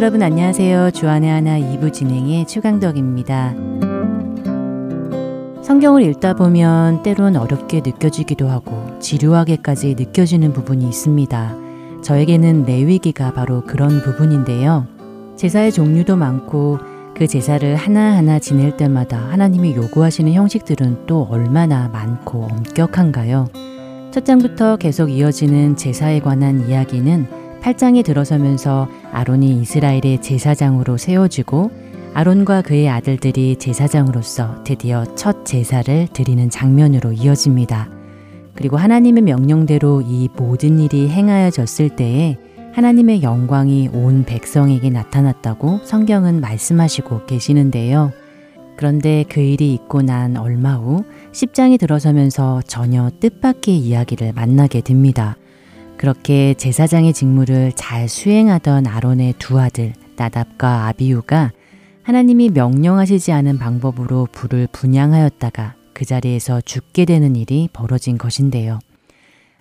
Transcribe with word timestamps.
여러분 0.00 0.22
안녕하세요. 0.22 0.92
주안의 0.92 1.28
하나 1.30 1.58
2부 1.58 1.92
진행의 1.92 2.46
추강덕입니다. 2.46 3.54
성경을 5.62 6.04
읽다 6.04 6.32
보면 6.32 7.02
때론 7.02 7.36
어렵게 7.36 7.82
느껴지기도 7.84 8.48
하고 8.48 8.98
지루하게까지 8.98 9.96
느껴지는 9.98 10.54
부분이 10.54 10.88
있습니다. 10.88 11.54
저에게는 12.00 12.64
레위기가 12.64 13.34
바로 13.34 13.62
그런 13.66 14.00
부분인데요. 14.00 14.86
제사의 15.36 15.70
종류도 15.70 16.16
많고 16.16 16.78
그 17.14 17.26
제사를 17.26 17.76
하나하나 17.76 18.38
지낼 18.38 18.78
때마다 18.78 19.18
하나님이 19.18 19.76
요구하시는 19.76 20.32
형식들은 20.32 21.06
또 21.06 21.28
얼마나 21.30 21.88
많고 21.88 22.44
엄격한가요? 22.50 23.48
첫 24.12 24.24
장부터 24.24 24.78
계속 24.78 25.10
이어지는 25.10 25.76
제사에 25.76 26.20
관한 26.20 26.66
이야기는 26.66 27.49
8장에 27.62 28.04
들어서면서 28.04 28.88
아론이 29.12 29.60
이스라엘의 29.60 30.22
제사장으로 30.22 30.96
세워지고 30.96 31.70
아론과 32.14 32.62
그의 32.62 32.88
아들들이 32.88 33.56
제사장으로서 33.56 34.64
드디어 34.64 35.04
첫 35.14 35.44
제사를 35.44 36.08
드리는 36.12 36.50
장면으로 36.50 37.12
이어집니다. 37.12 37.88
그리고 38.54 38.76
하나님의 38.76 39.22
명령대로 39.22 40.02
이 40.02 40.28
모든 40.36 40.80
일이 40.80 41.08
행하여졌을 41.08 41.90
때에 41.90 42.36
하나님의 42.72 43.22
영광이 43.22 43.90
온 43.92 44.24
백성에게 44.24 44.90
나타났다고 44.90 45.80
성경은 45.84 46.40
말씀하시고 46.40 47.26
계시는데요. 47.26 48.12
그런데 48.76 49.24
그 49.28 49.40
일이 49.40 49.74
있고 49.74 50.02
난 50.02 50.36
얼마 50.36 50.74
후 50.76 51.04
10장이 51.32 51.78
들어서면서 51.78 52.62
전혀 52.66 53.10
뜻밖의 53.20 53.76
이야기를 53.76 54.32
만나게 54.32 54.80
됩니다. 54.80 55.36
그렇게 56.00 56.54
제사장의 56.54 57.12
직무를 57.12 57.72
잘 57.74 58.08
수행하던 58.08 58.86
아론의 58.86 59.34
두 59.38 59.60
아들 59.60 59.92
나답과 60.16 60.86
아비우가 60.86 61.52
하나님이 62.04 62.48
명령하시지 62.48 63.32
않은 63.32 63.58
방법으로 63.58 64.26
불을 64.32 64.68
분양하였다가 64.72 65.74
그 65.92 66.06
자리에서 66.06 66.62
죽게 66.62 67.04
되는 67.04 67.36
일이 67.36 67.68
벌어진 67.74 68.16
것인데요. 68.16 68.78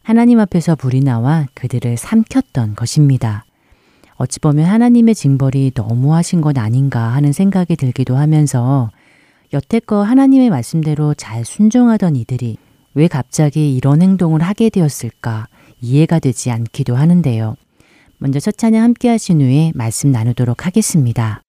하나님 0.01 0.39
앞에서 0.39 0.77
불이 0.77 1.01
나와 1.01 1.45
그들을 1.55 1.97
삼켰던 1.97 2.75
것입니다. 2.75 3.43
어찌 4.15 4.39
보면 4.39 4.63
하나님의 4.63 5.15
징벌이 5.15 5.73
너무하신 5.75 6.39
것 6.39 6.57
아닌가 6.57 7.01
하는 7.01 7.33
생각이 7.33 7.75
들기도 7.75 8.15
하면서 8.15 8.91
여태껏 9.51 10.07
하나님의 10.07 10.51
말씀대로 10.51 11.15
잘 11.15 11.43
순종하던 11.43 12.15
이들이 12.15 12.55
왜 12.93 13.09
갑자기 13.09 13.75
이런 13.75 14.01
행동을 14.01 14.41
하게 14.41 14.69
되었을까 14.69 15.49
이해가 15.81 16.19
되지 16.19 16.51
않기도 16.51 16.95
하는데요. 16.95 17.55
먼저 18.17 18.39
첫 18.39 18.57
찬양 18.57 18.83
함께 18.83 19.09
하신 19.09 19.41
후에 19.41 19.71
말씀 19.75 20.11
나누도록 20.11 20.65
하겠습니다. 20.65 21.41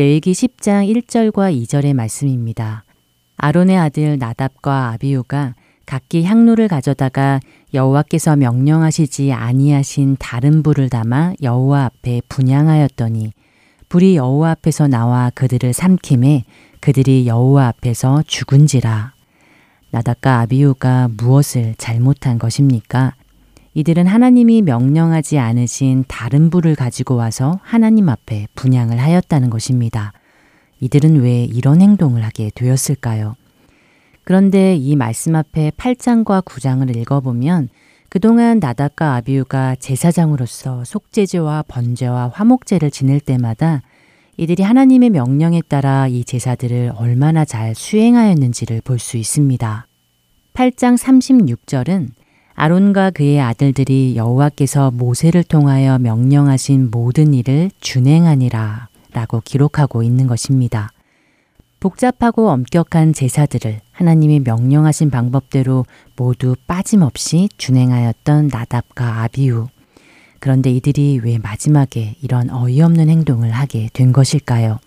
레위기 0.00 0.32
10장 0.32 0.90
1절과 0.90 1.54
2절의 1.54 1.92
말씀입니다. 1.92 2.84
아론의 3.36 3.76
아들 3.76 4.16
나답과 4.16 4.92
아비우가 4.92 5.54
각기 5.84 6.24
향로를 6.24 6.68
가져다가 6.68 7.38
여호와께서 7.74 8.36
명령하시지 8.36 9.30
아니하신 9.30 10.16
다른 10.18 10.62
불을 10.62 10.88
담아 10.88 11.34
여호와 11.42 11.84
앞에 11.84 12.22
분양하였더니 12.30 13.34
불이 13.90 14.16
여호와 14.16 14.52
앞에서 14.52 14.88
나와 14.88 15.30
그들을 15.34 15.70
삼킴에 15.70 16.44
그들이 16.80 17.26
여호와 17.26 17.66
앞에서 17.66 18.22
죽은지라. 18.26 19.12
나답과 19.90 20.40
아비우가 20.40 21.10
무엇을 21.14 21.74
잘못한 21.76 22.38
것입니까? 22.38 23.12
이들은 23.80 24.06
하나님이 24.06 24.60
명령하지 24.60 25.38
않으신 25.38 26.04
다른 26.06 26.50
불을 26.50 26.74
가지고 26.74 27.16
와서 27.16 27.60
하나님 27.62 28.10
앞에 28.10 28.46
분양을 28.54 29.00
하였다는 29.00 29.48
것입니다. 29.48 30.12
이들은 30.80 31.22
왜 31.22 31.44
이런 31.44 31.80
행동을 31.80 32.22
하게 32.22 32.50
되었을까요? 32.54 33.36
그런데 34.22 34.76
이 34.76 34.96
말씀 34.96 35.34
앞에 35.34 35.72
8장과 35.78 36.44
9장을 36.44 36.94
읽어보면 36.94 37.70
그동안 38.10 38.58
나답과 38.58 39.14
아비우가 39.14 39.76
제사장으로서 39.76 40.84
속죄제와 40.84 41.64
번제와 41.66 42.32
화목제를 42.34 42.90
지낼 42.90 43.18
때마다 43.18 43.80
이들이 44.36 44.62
하나님의 44.62 45.08
명령에 45.08 45.62
따라 45.66 46.06
이 46.06 46.24
제사들을 46.24 46.92
얼마나 46.96 47.46
잘 47.46 47.74
수행하였는지를 47.74 48.82
볼 48.82 48.98
수 48.98 49.16
있습니다. 49.16 49.86
8장 50.52 50.98
36절은 50.98 52.19
아론과 52.60 53.12
그의 53.12 53.40
아들들이 53.40 54.16
여호와께서 54.16 54.90
모세를 54.90 55.44
통하여 55.44 55.98
명령하신 55.98 56.90
모든 56.90 57.32
일을 57.32 57.70
준행하니라 57.80 58.88
라고 59.14 59.40
기록하고 59.42 60.02
있는 60.02 60.26
것입니다. 60.26 60.92
복잡하고 61.80 62.50
엄격한 62.50 63.14
제사들을 63.14 63.80
하나님이 63.92 64.40
명령하신 64.40 65.08
방법대로 65.08 65.86
모두 66.16 66.54
빠짐없이 66.66 67.48
준행하였던 67.56 68.48
나답과 68.48 69.22
아비우. 69.22 69.68
그런데 70.38 70.70
이들이 70.70 71.20
왜 71.24 71.38
마지막에 71.38 72.16
이런 72.20 72.50
어이없는 72.50 73.08
행동을 73.08 73.52
하게 73.52 73.88
된 73.94 74.12
것일까요? 74.12 74.80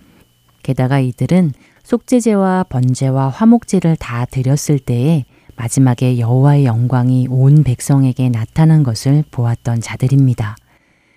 게다가 0.61 0.99
이들은 0.99 1.53
속죄제와 1.81 2.65
번제와 2.69 3.29
화목제를 3.29 3.95
다 3.95 4.25
드렸을 4.25 4.77
때에 4.77 5.25
마지막에 5.55 6.19
여호와의 6.19 6.65
영광이 6.65 7.27
온 7.29 7.63
백성에게 7.63 8.29
나타난 8.29 8.83
것을 8.83 9.23
보았던 9.31 9.81
자들입니다. 9.81 10.55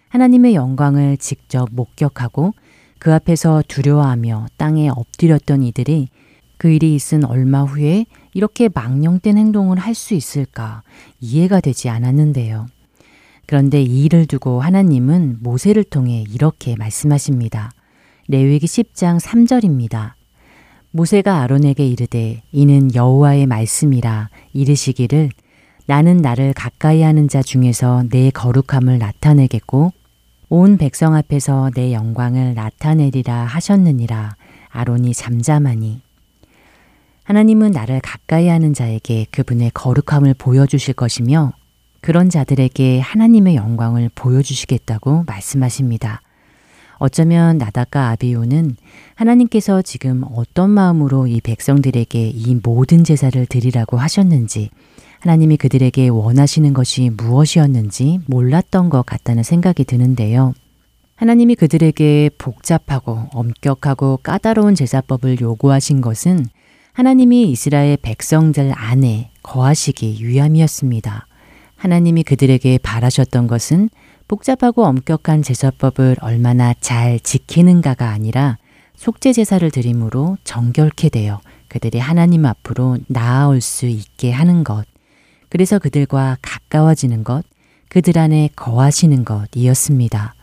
하나님의 0.09 0.55
영광을 0.55 1.17
직접 1.17 1.69
목격하고 1.73 2.55
그 2.99 3.13
앞에서 3.13 3.63
두려워하며 3.69 4.47
땅에 4.57 4.89
엎드렸던 4.89 5.63
이들이 5.63 6.09
그 6.59 6.69
일이 6.71 6.95
있은 6.95 7.25
얼마 7.25 7.63
후에 7.63 8.07
이렇게 8.33 8.69
망령된 8.73 9.37
행동을 9.37 9.79
할 9.79 9.95
수 9.95 10.15
있을까 10.15 10.83
이해가 11.21 11.61
되지 11.61 11.89
않았는데요. 11.89 12.67
그런데 13.47 13.81
이 13.83 14.05
일을 14.05 14.27
두고 14.27 14.61
하나님은 14.61 15.39
모세를 15.41 15.85
통해 15.85 16.25
이렇게 16.29 16.77
말씀하십니다. 16.77 17.71
레위기 18.29 18.67
10장 18.67 19.21
3절입니다. 19.21 20.16
모세가 20.97 21.43
아론에게 21.43 21.87
이르되 21.87 22.41
이는 22.53 22.95
여호와의 22.95 23.45
말씀이라 23.45 24.31
이르시기를 24.55 25.29
나는 25.85 26.17
나를 26.17 26.55
가까이 26.55 27.03
하는 27.03 27.29
자 27.29 27.43
중에서 27.43 28.05
내 28.09 28.31
거룩함을 28.31 28.99
나타내겠고 28.99 29.93
온 30.49 30.79
백성 30.79 31.15
앞에서 31.15 31.71
내 31.75 31.93
영광을 31.93 32.55
나타내리라 32.55 33.45
하셨느니라 33.45 34.37
아론이 34.71 35.13
잠잠하니 35.13 36.01
하나님은 37.25 37.73
나를 37.73 38.01
가까이 38.01 38.49
하는 38.49 38.73
자에게 38.73 39.27
그분의 39.31 39.73
거룩함을 39.75 40.33
보여주실 40.39 40.95
것이며 40.95 41.53
그런 42.01 42.31
자들에게 42.31 43.01
하나님의 43.01 43.57
영광을 43.57 44.09
보여주시겠다고 44.15 45.25
말씀하십니다. 45.27 46.23
어쩌면 46.99 47.59
나다카 47.59 48.11
아비오는 48.11 48.77
하나님께서 49.15 49.83
지금 49.83 50.25
어떤 50.35 50.71
마음으로 50.71 51.27
이 51.27 51.41
백성들에게 51.41 52.29
이 52.29 52.57
모든 52.63 53.05
제사를 53.05 53.45
드리라고 53.47 53.97
하셨는지 53.99 54.71
하나님이 55.21 55.57
그들에게 55.57 56.09
원하시는 56.09 56.73
것이 56.73 57.11
무엇이었는지 57.11 58.21
몰랐던 58.27 58.91
것 58.91 59.05
같다는 59.05 59.43
생각이 59.43 59.85
드는데요. 59.85 60.55
하나님이 61.17 61.55
그들에게 61.55 62.31
복잡하고 62.37 63.29
엄격하고 63.33 64.19
까다로운 64.23 64.75
제사법을 64.75 65.41
요구하신 65.41 66.03
것은 66.03 66.47
하나님이 66.93 67.51
이스라엘 67.51 67.97
백성들 67.97 68.73
안에 68.75 69.31
거하시기 69.43 70.19
위함이었습니다. 70.27 71.27
하나님이 71.77 72.23
그들에게 72.23 72.79
바라셨던 72.79 73.47
것은 73.47 73.89
복잡하고 74.29 74.85
엄격한 74.85 75.43
제사법을 75.43 76.17
얼마나 76.21 76.75
잘 76.81 77.21
지키는가가 77.21 78.09
아니라 78.09 78.59
속죄 78.97 79.33
제사를 79.33 79.71
드림으로 79.71 80.37
정결케 80.43 81.11
되어 81.11 81.41
그들이 81.69 81.99
하나님 81.99 82.47
앞으로 82.47 82.99
나아올 83.07 83.61
수 83.61 83.87
있게 83.87 84.33
하는 84.33 84.65
것, 84.65 84.85
그래서 85.49 85.79
그들과 85.79 86.39
가까워지는 86.43 87.25
것, 87.25 87.45
그들 87.89 88.19
안에 88.19 88.51
거하시는 88.57 89.25
것이었습니다. 89.25 90.35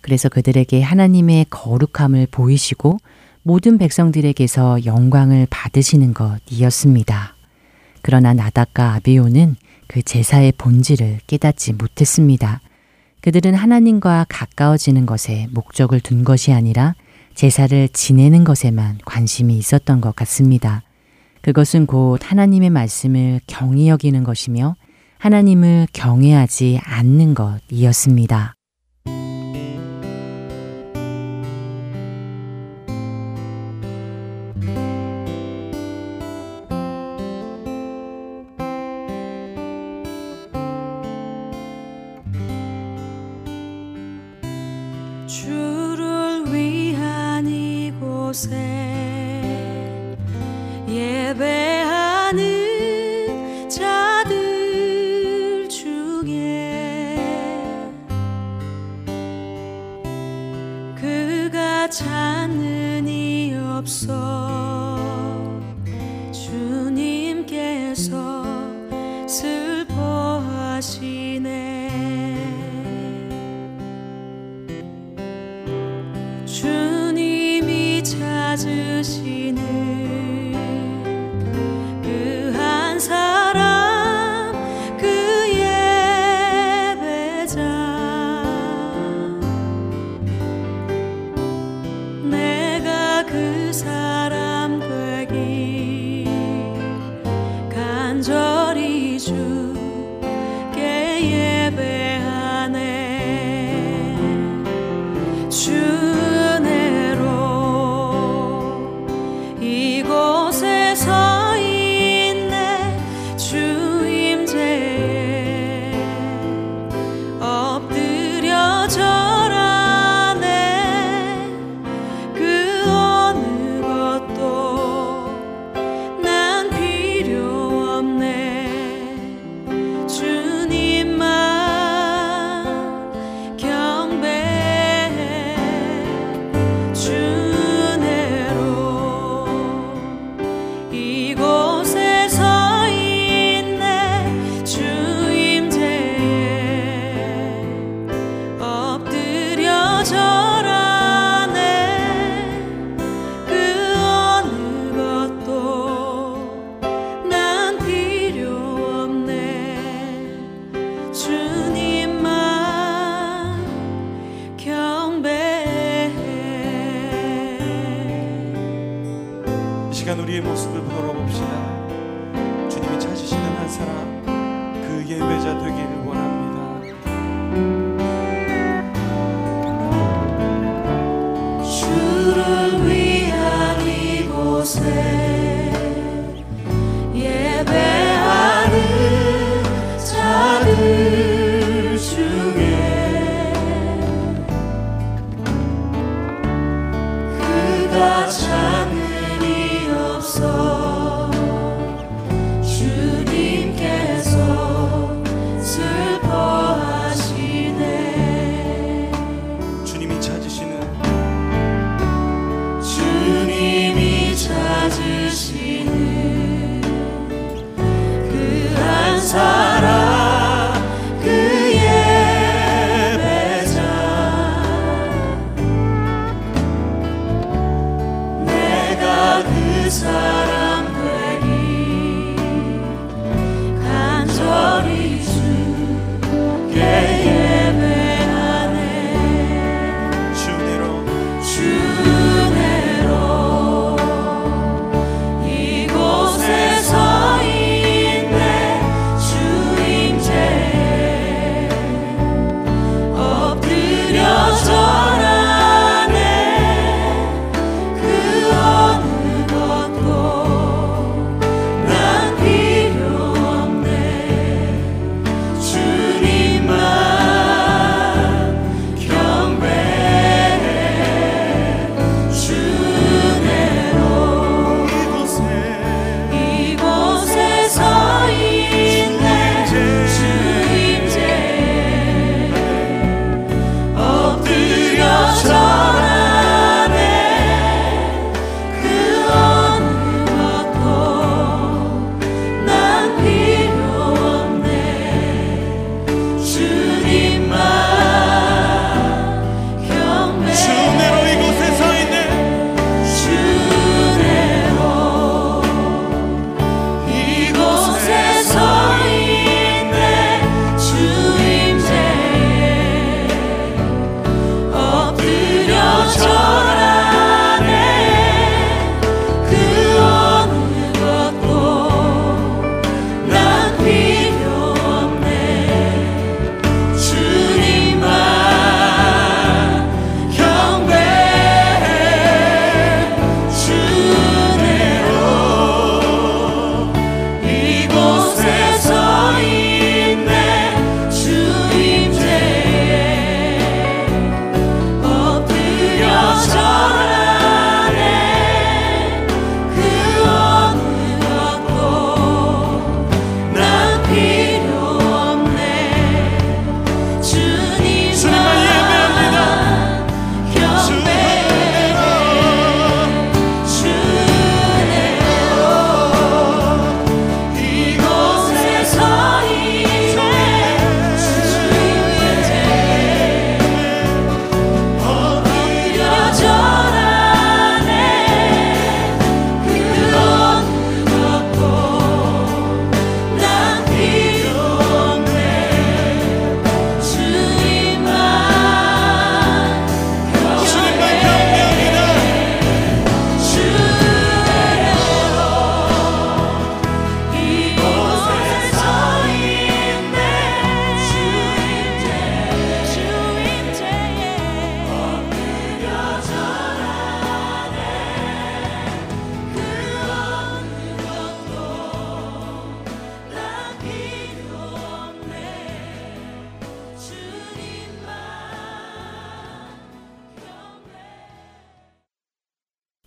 그래서 0.00 0.28
그들에게 0.28 0.82
하나님의 0.82 1.46
거룩함을 1.50 2.28
보이시고 2.30 2.98
모든 3.42 3.78
백성들에게서 3.78 4.84
영광을 4.84 5.46
받으시는 5.50 6.14
것이었습니다. 6.14 7.34
그러나 8.02 8.34
나닥과 8.34 8.94
아비오는 8.94 9.56
그 9.88 10.02
제사의 10.02 10.52
본질을 10.58 11.20
깨닫지 11.26 11.72
못했습니다. 11.72 12.60
그들은 13.26 13.54
하나님과 13.54 14.26
가까워지는 14.28 15.04
것에 15.04 15.48
목적을 15.50 15.98
둔 15.98 16.22
것이 16.22 16.52
아니라 16.52 16.94
제사를 17.34 17.88
지내는 17.88 18.44
것에만 18.44 18.98
관심이 19.04 19.58
있었던 19.58 20.00
것 20.00 20.14
같습니다. 20.14 20.84
그것은 21.42 21.86
곧 21.86 22.20
하나님의 22.22 22.70
말씀을 22.70 23.40
경히 23.48 23.88
여기는 23.88 24.22
것이며 24.22 24.76
하나님을 25.18 25.88
경외하지 25.92 26.78
않는 26.84 27.34
것이었습니다. 27.34 28.55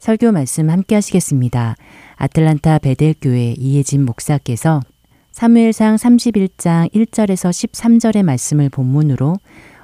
설교 0.10 0.32
말씀 0.32 0.72
함께 0.72 0.96
하시겠습니다. 0.96 1.76
아틀란타 2.16 2.80
베델교회 2.80 3.54
이혜진 3.60 4.06
목사께서 4.06 4.80
사무엘상 5.32 5.98
31장 5.98 6.92
1절에서 6.92 7.52
13절의 7.52 8.24
말씀을 8.24 8.70
본문으로 8.70 9.36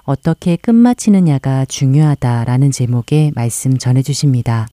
어떻게 0.02 0.56
끝마치느냐가 0.56 1.66
중요하다라는 1.66 2.72
제목의 2.72 3.34
말씀 3.36 3.78
전해 3.78 4.02
주십니다. 4.02 4.68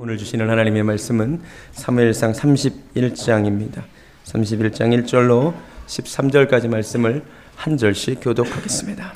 오늘 0.00 0.16
주시는 0.16 0.48
하나님의 0.48 0.84
말씀은 0.84 1.42
사무엘상 1.72 2.32
31장입니다. 2.32 3.82
31장 4.24 5.04
1절로 5.04 5.52
13절까지 5.86 6.68
말씀을 6.68 7.22
한 7.56 7.76
절씩 7.76 8.20
교독하겠습니다. 8.20 9.12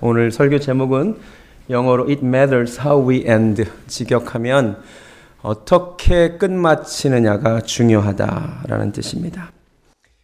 오늘 0.00 0.30
설교 0.30 0.58
제목은 0.60 1.16
영어로 1.70 2.08
It 2.08 2.24
matters 2.24 2.80
how 2.80 3.10
we 3.10 3.24
end. 3.26 3.64
직역하면 3.86 4.82
어떻게 5.42 6.36
끝마치느냐가 6.36 7.60
중요하다라는 7.60 8.92
뜻입니다. 8.92 9.52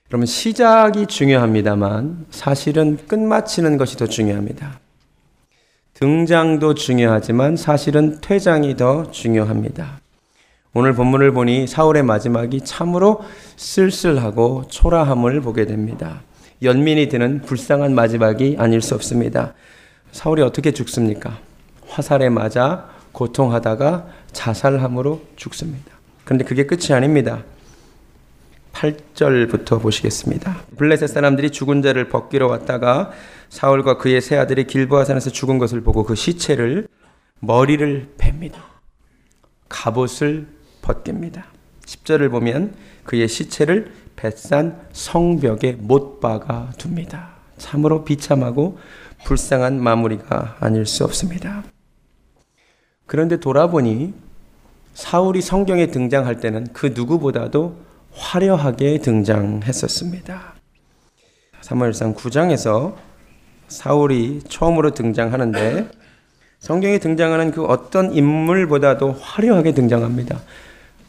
그러면 0.09 0.27
시작이 0.27 1.07
중요합니다만 1.07 2.27
사실은 2.31 2.99
끝마치는 3.09 3.79
것이 3.79 3.97
더 3.97 4.07
중요합니다. 4.07 4.81
등장도 5.95 6.75
중요하지만 6.75 7.57
사실은 7.57 8.21
퇴장이 8.21 8.77
더 8.77 9.11
중요합니다. 9.11 10.01
오늘 10.75 10.95
본문을 10.95 11.33
보니 11.33 11.67
사울의 11.67 12.03
마지막이 12.03 12.63
참으로 12.63 13.21
쓸쓸하고 13.57 14.65
초라함을 14.69 15.41
보게 15.41 15.67
됩니다. 15.67 16.23
연민이 16.63 17.09
드는 17.09 17.43
불쌍한 17.43 17.95
마지막이 17.95 18.57
아닐 18.59 18.81
수 18.83 18.95
없습니다. 18.95 19.55
사울이 20.13 20.43
어떻게 20.43 20.73
죽습니까? 20.73 21.39
화살에 21.87 22.29
맞아 22.29 22.89
고통하다가 23.13 24.07
자살함으로 24.33 25.23
죽습니다. 25.37 25.93
그런데 26.25 26.45
그게 26.45 26.67
끝이 26.67 26.93
아닙니다. 26.93 27.45
8절부터 28.73 29.83
보시겠습니다. 29.83 30.63
블레셋 30.77 31.09
사람들이 31.09 31.51
죽은 31.51 31.83
자를 31.83 32.09
벗기러 32.09 32.47
왔다가 32.47 33.11
사울과 33.51 33.99
그의 33.99 34.21
세 34.21 34.37
아들이 34.37 34.67
길보아 34.67 35.05
산에서 35.05 35.31
죽은 35.31 35.59
것을 35.59 35.83
보고 35.83 36.05
그 36.05 36.15
시체를 36.15 36.89
머리를 37.41 38.15
팹니다. 38.19 38.55
갑옷을 39.69 40.47
벗깁니다. 40.81 41.47
10절을 41.87 42.31
보면 42.31 42.75
그의 43.05 43.29
시체를 43.29 43.93
뱃산 44.23 44.81
성벽에 44.93 45.73
못 45.81 46.21
박아 46.21 46.71
둡니다. 46.79 47.31
참으로 47.59 48.05
비참하고 48.05 48.79
불쌍한 49.25 49.83
마무리가 49.83 50.59
아닐 50.61 50.87
수 50.87 51.03
없습니다. 51.03 51.65
그런데 53.07 53.41
돌아보니 53.41 54.15
사울이 54.95 55.43
성경에 55.43 55.89
등장할 55.89 56.39
때는 56.39 56.69
그 56.73 56.93
누구보다도 56.95 57.77
화려하게 58.13 58.99
등장했었습니다. 58.99 60.55
사무엘상 61.61 62.15
9장에서 62.15 62.95
사울이 63.67 64.43
처음으로 64.49 64.93
등장하는데 64.93 65.91
성경에 66.61 66.99
등장하는 66.99 67.51
그 67.51 67.65
어떤 67.65 68.15
인물보다도 68.15 69.15
화려하게 69.21 69.75
등장합니다. 69.75 70.41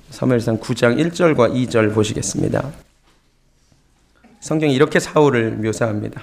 사무엘상 0.09 0.57
9장 0.59 0.97
1절과 0.97 1.53
2절 1.53 1.93
보시겠습니다. 1.93 2.71
성경이 4.43 4.73
이렇게 4.73 4.99
사울을 4.99 5.51
묘사합니다. 5.51 6.21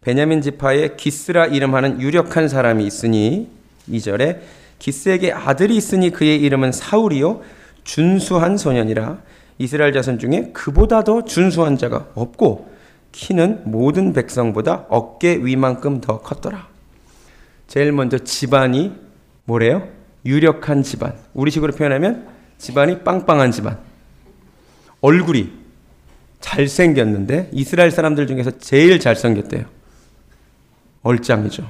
베냐민 0.00 0.40
지파에 0.40 0.94
기스라 0.96 1.46
이름하는 1.46 2.00
유력한 2.00 2.48
사람이 2.48 2.86
있으니 2.86 3.48
2절에 3.90 4.38
기스에게 4.78 5.32
아들이 5.32 5.76
있으니 5.76 6.10
그의 6.10 6.40
이름은 6.42 6.70
사울이요 6.70 7.42
준수한 7.82 8.56
소년이라 8.56 9.18
이스라엘 9.58 9.92
자손 9.92 10.20
중에 10.20 10.50
그보다 10.52 11.02
더 11.02 11.24
준수한 11.24 11.76
자가 11.76 12.06
없고 12.14 12.70
키는 13.10 13.62
모든 13.64 14.12
백성보다 14.12 14.86
어깨 14.88 15.36
위만큼 15.42 16.00
더 16.00 16.20
컸더라. 16.20 16.68
제일 17.66 17.90
먼저 17.90 18.18
집안이 18.18 18.92
뭐래요? 19.44 19.88
유력한 20.24 20.84
집안. 20.84 21.14
우리식으로 21.34 21.76
표현하면 21.76 22.28
집안이 22.58 23.02
빵빵한 23.02 23.50
집안. 23.50 23.78
얼굴이 25.00 25.65
잘생겼는데 26.46 27.50
이스라엘 27.52 27.90
사람들 27.90 28.28
중에서 28.28 28.52
제일 28.58 29.00
잘생겼대요. 29.00 29.64
얼짱이죠. 31.02 31.68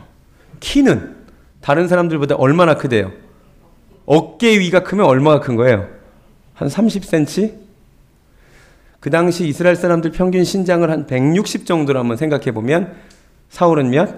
키는 0.60 1.16
다른 1.62 1.88
사람들보다 1.88 2.36
얼마나 2.36 2.74
크대요? 2.76 3.10
어깨 4.04 4.58
위가 4.58 4.82
크면 4.84 5.06
얼마나 5.06 5.40
큰 5.40 5.56
거예요? 5.56 5.88
한 6.54 6.68
30cm? 6.68 7.54
그 9.00 9.10
당시 9.10 9.48
이스라엘 9.48 9.76
사람들 9.76 10.10
평균 10.12 10.44
신장을 10.44 10.88
한 10.90 11.06
160 11.06 11.64
정도로 11.64 11.98
한번 11.98 12.16
생각해 12.16 12.52
보면 12.52 12.94
사울은 13.48 13.90
몇? 13.90 14.14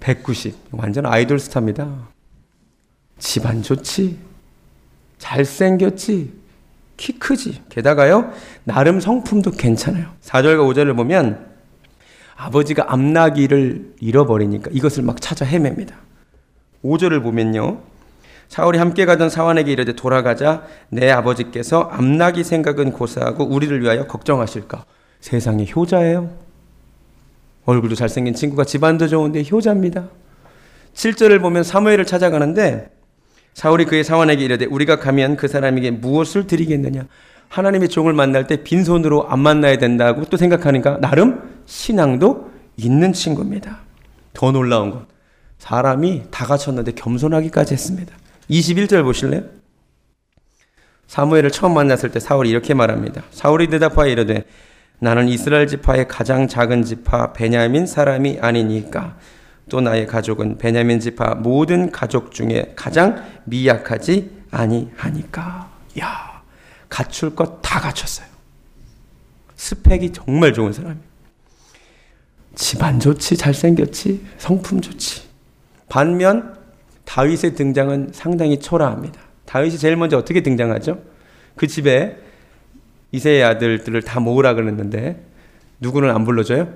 190. 0.00 0.54
완전 0.72 1.06
아이돌 1.06 1.38
스타입니다. 1.38 2.08
집안 3.18 3.62
좋지. 3.62 4.18
잘생겼지. 5.18 6.37
키 6.98 7.18
크지. 7.18 7.62
게다가요, 7.70 8.30
나름 8.64 9.00
성품도 9.00 9.52
괜찮아요. 9.52 10.08
4절과 10.20 10.58
5절을 10.70 10.94
보면 10.94 11.46
아버지가 12.36 12.92
암나기를 12.92 13.94
잃어버리니까 14.00 14.70
이것을 14.74 15.04
막 15.04 15.20
찾아 15.22 15.46
헤맵니다. 15.46 15.96
5절을 16.84 17.22
보면요. 17.22 17.80
사울이 18.48 18.78
함께 18.78 19.06
가던 19.06 19.30
사환에게 19.30 19.72
이르되 19.72 19.94
돌아가자 19.94 20.64
내 20.88 21.10
아버지께서 21.10 21.82
암나기 21.92 22.44
생각은 22.44 22.92
고사하고 22.92 23.44
우리를 23.44 23.80
위하여 23.82 24.06
걱정하실까 24.06 24.84
세상에 25.20 25.66
효자예요 25.74 26.30
얼굴도 27.66 27.94
잘생긴 27.94 28.32
친구가 28.32 28.64
집안도 28.64 29.08
좋은데 29.08 29.44
효자입니다 29.50 30.08
7절을 30.94 31.42
보면 31.42 31.62
사무엘을 31.62 32.06
찾아가는데 32.06 32.90
사울이 33.58 33.86
그의 33.86 34.04
사환에게 34.04 34.44
이르되 34.44 34.66
우리가 34.66 35.00
가면 35.00 35.34
그 35.34 35.48
사람에게 35.48 35.90
무엇을 35.90 36.46
드리겠느냐? 36.46 37.06
하나님의 37.48 37.88
종을 37.88 38.12
만날 38.12 38.46
때 38.46 38.62
빈손으로 38.62 39.28
안 39.28 39.40
만나야 39.40 39.78
된다고 39.78 40.24
또 40.26 40.36
생각하니까 40.36 41.00
나름 41.00 41.42
신앙도 41.66 42.52
있는 42.76 43.12
친구입니다. 43.12 43.80
더 44.32 44.52
놀라운 44.52 44.92
건 44.92 45.06
사람이 45.58 46.26
다 46.30 46.46
갖췄는데 46.46 46.92
겸손하기까지 46.92 47.74
했습니다. 47.74 48.14
21절 48.48 49.02
보실래요? 49.02 49.42
사무엘을 51.08 51.50
처음 51.50 51.74
만났을 51.74 52.12
때 52.12 52.20
사울이 52.20 52.50
이렇게 52.50 52.74
말합니다. 52.74 53.24
사울이 53.32 53.66
대답하여 53.70 54.06
이르되 54.06 54.44
나는 55.00 55.26
이스라엘 55.26 55.66
지파의 55.66 56.06
가장 56.06 56.46
작은 56.46 56.84
지파 56.84 57.32
베냐민 57.32 57.86
사람이 57.86 58.38
아니니까 58.40 59.16
또 59.68 59.80
나의 59.80 60.06
가족은 60.06 60.58
베냐민 60.58 61.00
지파 61.00 61.36
모든 61.36 61.90
가족 61.90 62.32
중에 62.32 62.72
가장 62.76 63.24
미약하지 63.44 64.30
아니하니까. 64.50 65.70
야, 66.00 66.42
갖출 66.88 67.34
것 67.34 67.60
다 67.62 67.80
갖췄어요. 67.80 68.26
스펙이 69.56 70.12
정말 70.12 70.52
좋은 70.54 70.72
사람이에요. 70.72 71.06
집안 72.54 72.98
좋지, 72.98 73.36
잘생겼지, 73.36 74.24
성품 74.38 74.80
좋지. 74.80 75.22
반면 75.88 76.56
다윗의 77.04 77.54
등장은 77.54 78.10
상당히 78.12 78.58
초라합니다. 78.58 79.20
다윗이 79.44 79.78
제일 79.78 79.96
먼저 79.96 80.16
어떻게 80.18 80.42
등장하죠? 80.42 81.02
그 81.56 81.66
집에 81.66 82.16
이세의 83.12 83.44
아들들을 83.44 84.02
다 84.02 84.20
모으라 84.20 84.54
그랬는데 84.54 85.24
누구는 85.80 86.10
안 86.10 86.24
불러줘요? 86.24 86.72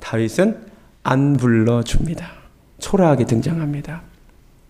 다윗은 0.00 0.65
안 1.06 1.36
불러줍니다. 1.36 2.26
초라하게 2.80 3.26
등장합니다. 3.26 4.02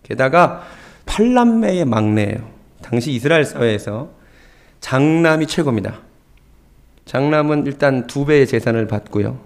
게다가 0.02 0.64
팔남매의 1.06 1.86
막내예요. 1.86 2.50
당시 2.82 3.10
이스라엘 3.12 3.46
사회에서 3.46 4.10
장남이 4.80 5.46
최고입니다. 5.46 5.98
장남은 7.06 7.64
일단 7.64 8.06
두 8.06 8.26
배의 8.26 8.46
재산을 8.46 8.86
받고요. 8.86 9.40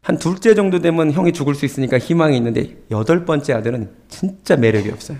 한 0.00 0.16
둘째 0.18 0.54
정도 0.54 0.78
되면 0.78 1.10
형이 1.10 1.32
죽을 1.32 1.56
수 1.56 1.64
있으니까 1.64 1.98
희망이 1.98 2.36
있는데 2.36 2.76
여덟 2.92 3.24
번째 3.24 3.54
아들은 3.54 3.90
진짜 4.06 4.54
매력이 4.54 4.92
없어요. 4.92 5.18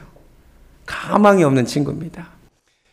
가망이 0.86 1.42
없는 1.42 1.64
친구입니다. 1.64 2.28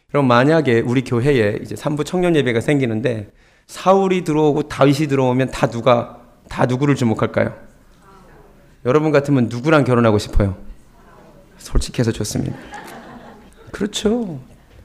그럼 0.10 0.27
만약에 0.27 0.79
우리 0.79 1.03
교회에 1.03 1.60
이제 1.62 1.75
삼부 1.75 2.06
청년 2.06 2.36
예배가 2.36 2.60
생기는데 2.60 3.29
사울이 3.67 4.23
들어오고 4.23 4.63
다윗이 4.63 5.08
들어오면 5.08 5.51
다 5.51 5.67
누가 5.67 6.19
다 6.49 6.65
누구를 6.65 6.95
주목할까요? 6.95 7.72
여러분 8.86 9.12
같으면 9.12 9.48
누구랑 9.50 9.84
결혼하고 9.84 10.17
싶어요? 10.17 10.58
솔직해서 11.58 12.12
좋습니다. 12.12 12.58
그렇죠. 13.72 14.39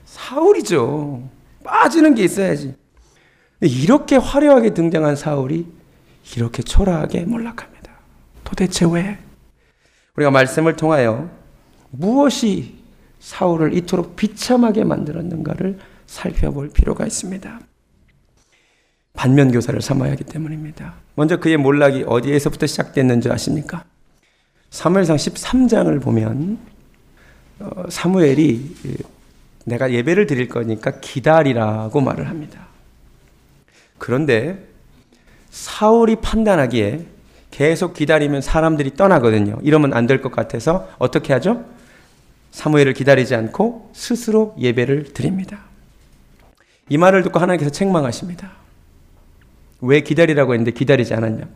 사울이죠. 0.05 1.29
빠지는 1.65 2.15
게 2.15 2.25
있어야지. 2.25 2.75
이렇게 3.61 4.17
화려하게 4.17 4.75
등장한 4.75 5.17
사울이 5.17 5.67
이렇게 6.37 6.63
초라하게 6.63 7.25
몰락합니다. 7.25 7.93
도대체 8.45 8.87
왜? 8.87 9.19
우리가 10.17 10.31
말씀을 10.31 10.77
통하여 10.77 11.29
무엇이 11.91 12.79
사울을 13.19 13.75
이토록 13.75 14.17
비참하게 14.17 14.85
만들었는가를 14.85 15.79
살펴볼 16.07 16.71
필요가 16.71 17.05
있습니다. 17.05 17.61
반면 19.13 19.51
교사를 19.51 19.81
삼아야 19.81 20.13
하기 20.13 20.25
때문입니다. 20.25 20.95
먼저 21.19 21.39
그의 21.39 21.57
몰락이 21.57 22.05
어디에서부터 22.07 22.69
시작됐는지 22.69 23.29
아십니까? 23.29 23.83
사무엘상 24.71 25.17
13장을 25.17 26.01
보면 26.01 26.59
어, 27.59 27.85
사무엘이 27.89 28.77
내가 29.65 29.91
예배를 29.91 30.29
드릴 30.29 30.47
거니까 30.49 31.01
기다리라고 31.01 32.01
말을 32.01 32.29
합니다. 32.29 32.69
그런데 33.99 34.65
사울이 35.51 36.17
판단하기에 36.23 37.07
계속 37.51 37.95
기다리면 37.95 38.41
사람들이 38.41 38.95
떠나거든요. 38.95 39.59
이러면 39.63 39.95
안 39.95 40.07
될 40.07 40.23
것 40.23 40.31
같아서 40.31 40.89
어떻게 40.99 41.33
하죠? 41.33 41.65
사무엘을 42.53 42.93
기다리지 42.93 43.35
않고 43.35 43.91
스스로 43.93 44.55
예배를 44.57 45.15
드립니다. 45.15 45.63
이 46.89 46.97
말을 46.97 47.25
듣고 47.25 47.41
하나님께서 47.41 47.73
책망하십니다. 47.73 48.53
왜 49.81 50.01
기다리라고 50.01 50.55
했는데 50.55 50.71
기다리지 50.73 51.14
않았냐고. 51.14 51.51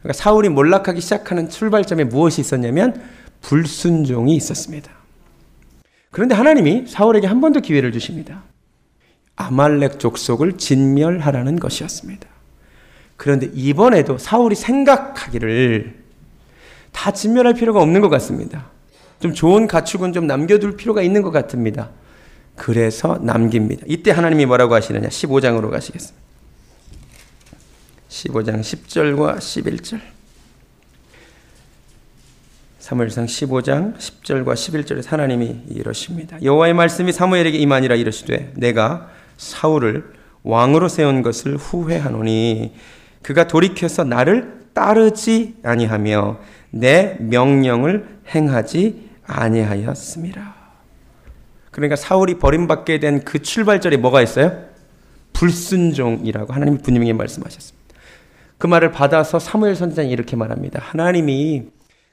그러니까 0.00 0.12
사울이 0.12 0.48
몰락하기 0.48 1.00
시작하는 1.00 1.48
출발점에 1.48 2.04
무엇이 2.04 2.40
있었냐면 2.40 3.00
불순종이 3.40 4.36
있었습니다. 4.36 4.90
그런데 6.10 6.34
하나님이 6.34 6.86
사울에게 6.86 7.26
한 7.26 7.40
번 7.40 7.52
더 7.52 7.60
기회를 7.60 7.92
주십니다. 7.92 8.42
아말렉 9.36 9.98
족속을 9.98 10.58
진멸하라는 10.58 11.58
것이었습니다. 11.60 12.28
그런데 13.16 13.50
이번에도 13.54 14.18
사울이 14.18 14.54
생각하기를 14.54 15.94
다 16.92 17.10
진멸할 17.12 17.54
필요가 17.54 17.80
없는 17.80 18.00
것 18.00 18.08
같습니다. 18.08 18.66
좀 19.20 19.32
좋은 19.34 19.66
가축은 19.66 20.12
좀 20.12 20.26
남겨둘 20.26 20.76
필요가 20.76 21.02
있는 21.02 21.22
것 21.22 21.30
같습니다. 21.30 21.90
그래서 22.56 23.18
남깁니다. 23.22 23.84
이때 23.86 24.10
하나님이 24.10 24.46
뭐라고 24.46 24.74
하시느냐? 24.74 25.08
15장으로 25.08 25.70
가시겠습니다. 25.70 26.27
15장 28.08 28.60
10절과 28.60 29.38
11절. 29.38 30.00
사무엘상 32.78 33.26
15장 33.26 33.98
10절과 33.98 34.54
11절에 34.54 35.06
하나님이 35.06 35.64
이러십니다. 35.68 36.42
여호와의 36.42 36.72
말씀이 36.72 37.12
사무엘에게 37.12 37.58
임하니라 37.58 37.96
이르시되 37.96 38.52
내가 38.56 39.10
사울을 39.36 40.14
왕으로 40.42 40.88
세운 40.88 41.22
것을 41.22 41.56
후회하노니 41.56 42.74
그가 43.22 43.46
돌이켜서 43.46 44.04
나를 44.04 44.68
따르지 44.72 45.56
아니하며 45.62 46.38
내 46.70 47.16
명령을 47.20 48.20
행하지 48.34 49.10
아니하였습니다. 49.26 50.54
그러니까 51.70 51.96
사울이 51.96 52.38
버림받게 52.38 53.00
된 53.00 53.22
그 53.22 53.42
출발절에 53.42 53.98
뭐가 53.98 54.22
있어요? 54.22 54.64
불순종이라고 55.34 56.52
하나님이 56.54 56.78
분명히 56.78 57.12
말씀하셨습니다. 57.12 57.77
그 58.58 58.66
말을 58.66 58.90
받아서 58.90 59.38
사무엘 59.38 59.76
선지자는 59.76 60.10
이렇게 60.10 60.36
말합니다. 60.36 60.80
하나님이 60.82 61.64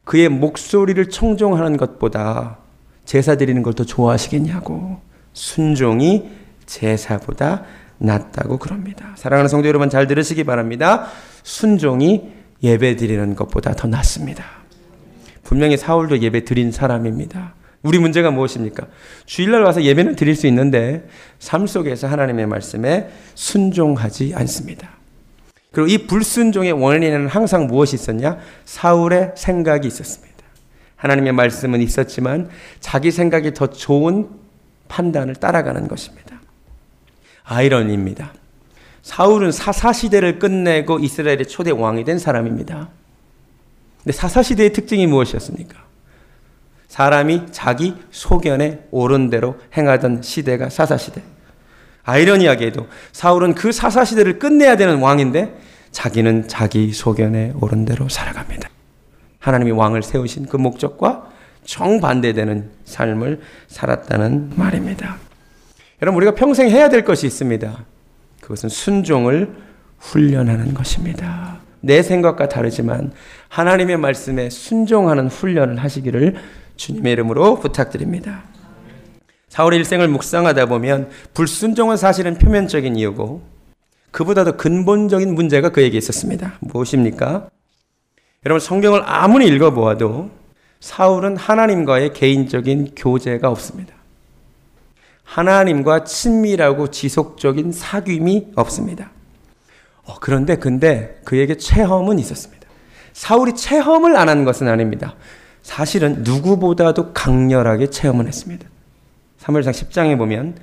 그의 0.03 0.29
목소리를 0.29 1.09
청종하는 1.09 1.77
것보다 1.77 2.59
제사 3.03 3.35
드리는 3.35 3.61
걸 3.63 3.73
더 3.73 3.83
좋아하시겠냐고. 3.83 4.99
순종이 5.33 6.29
제사보다 6.65 7.63
낫다고 7.97 8.57
그럽니다. 8.57 9.13
사랑하는 9.15 9.49
성도 9.49 9.67
여러분 9.67 9.89
잘 9.89 10.07
들으시기 10.07 10.43
바랍니다. 10.43 11.07
순종이 11.43 12.31
예배 12.63 12.95
드리는 12.95 13.35
것보다 13.35 13.73
더 13.73 13.87
낫습니다. 13.87 14.45
분명히 15.43 15.77
사울도 15.77 16.19
예배 16.19 16.45
드린 16.45 16.71
사람입니다. 16.71 17.53
우리 17.83 17.99
문제가 17.99 18.31
무엇입니까? 18.31 18.87
주일날 19.25 19.61
와서 19.61 19.83
예배는 19.83 20.15
드릴 20.15 20.35
수 20.35 20.47
있는데 20.47 21.07
삶 21.37 21.67
속에서 21.67 22.07
하나님의 22.07 22.47
말씀에 22.47 23.09
순종하지 23.35 24.33
않습니다. 24.35 24.89
그리고 25.75 25.89
이 25.89 26.07
불순종의 26.07 26.71
원인에는 26.71 27.27
항상 27.27 27.67
무엇이 27.67 27.95
있었냐? 27.95 28.39
사울의 28.63 29.33
생각이 29.35 29.85
있었습니다. 29.85 30.33
하나님의 30.95 31.33
말씀은 31.33 31.81
있었지만 31.81 32.49
자기 32.79 33.11
생각이 33.11 33.53
더 33.53 33.67
좋은 33.67 34.29
판단을 34.87 35.35
따라가는 35.35 35.89
것입니다. 35.89 36.39
아이러니입니다. 37.43 38.31
사울은 39.01 39.51
사사시대를 39.51 40.39
끝내고 40.39 40.99
이스라엘의 40.99 41.45
초대 41.47 41.71
왕이 41.71 42.05
된 42.05 42.19
사람입니다. 42.19 42.87
근데 43.97 44.13
사사시대의 44.13 44.71
특징이 44.71 45.07
무엇이었습니까? 45.07 45.77
사람이 46.87 47.47
자기 47.51 47.95
소견에 48.11 48.79
옳은 48.91 49.29
대로 49.29 49.57
행하던 49.75 50.21
시대가 50.21 50.69
사사시대. 50.69 51.21
아이러니하게도 52.05 52.87
사울은 53.11 53.55
그 53.55 53.73
사사시대를 53.73 54.39
끝내야 54.39 54.77
되는 54.77 54.99
왕인데 54.99 55.64
자기는 55.95 56.49
자기 56.49 56.91
소견에 56.91 57.53
옳은 57.61 57.85
대로 57.85 58.09
살아갑니다. 58.09 58.69
하나님이 59.39 59.71
왕을 59.71 60.03
세우신 60.03 60.47
그 60.47 60.57
목적과 60.57 61.31
정반대되는 61.63 62.69
삶을 62.83 63.39
살았다는 63.67 64.51
말입니다. 64.57 65.15
여러분, 66.01 66.17
우리가 66.17 66.35
평생 66.35 66.69
해야 66.69 66.89
될 66.89 67.05
것이 67.05 67.25
있습니다. 67.25 67.85
그것은 68.41 68.67
순종을 68.67 69.55
훈련하는 69.99 70.73
것입니다. 70.73 71.59
내 71.79 72.03
생각과 72.03 72.49
다르지만 72.49 73.13
하나님의 73.47 73.95
말씀에 73.95 74.49
순종하는 74.49 75.29
훈련을 75.29 75.77
하시기를 75.77 76.35
주님의 76.75 77.13
이름으로 77.13 77.59
부탁드립니다. 77.61 78.43
사울의 79.47 79.79
일생을 79.79 80.09
묵상하다 80.09 80.65
보면 80.65 81.09
불순종은 81.33 81.95
사실은 81.95 82.37
표면적인 82.37 82.97
이유고 82.97 83.54
그보다도 84.15 84.55
근본적인 84.55 85.35
문제가 85.35 85.69
그에게 85.69 85.97
있었습니다. 85.97 86.53
무엇입니까? 86.61 87.49
여러분 88.45 88.61
성경을 88.61 89.01
아무리 89.03 89.45
읽어보아도 89.47 90.29
사울은 90.79 91.35
하나님과의 91.35 92.13
개인적인 92.13 92.93
교제가 92.95 93.49
없습니다. 93.49 93.93
하나님과 95.25 96.05
친밀하고 96.05 96.91
지속적인 96.91 97.71
사귐이 97.71 98.53
없습니다. 98.55 99.11
어, 100.05 100.15
그런데 100.21 100.55
근데 100.55 101.19
그에게 101.25 101.57
체험은 101.57 102.17
있었습니다. 102.19 102.65
사울이 103.11 103.53
체험을 103.55 104.15
안 104.15 104.29
한 104.29 104.45
것은 104.45 104.69
아닙니다. 104.69 105.15
사실은 105.61 106.23
누구보다도 106.23 107.11
강렬하게 107.11 107.89
체험을 107.89 108.27
했습니다. 108.27 108.65
3월상 109.41 109.71
10장에 109.71 110.17
보면 110.17 110.55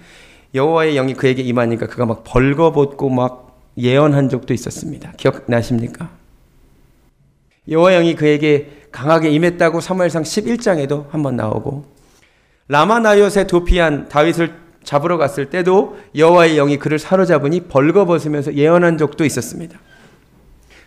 여호와의 0.54 0.94
영이 0.94 1.14
그에게 1.14 1.42
임하니까 1.42 1.86
그가 1.86 2.06
막 2.06 2.24
벌거벗고 2.24 3.08
막 3.08 3.60
예언한 3.78 4.28
적도 4.28 4.52
있었습니다. 4.52 5.12
기억나십니까? 5.16 6.10
여호와 7.68 7.92
영이 7.92 8.14
그에게 8.16 8.82
강하게 8.90 9.30
임했다고 9.30 9.80
사무엘상 9.80 10.24
11장에도 10.24 11.08
한번 11.10 11.36
나오고 11.36 11.86
라마나요세 12.68 13.46
도피한 13.46 14.08
다윗을 14.08 14.54
잡으러 14.84 15.16
갔을 15.16 15.48
때도 15.48 15.98
여호와의 16.16 16.56
영이 16.56 16.78
그를 16.78 16.98
사로잡으니 16.98 17.62
벌거벗으면서 17.62 18.54
예언한 18.54 18.98
적도 18.98 19.24
있었습니다. 19.24 19.78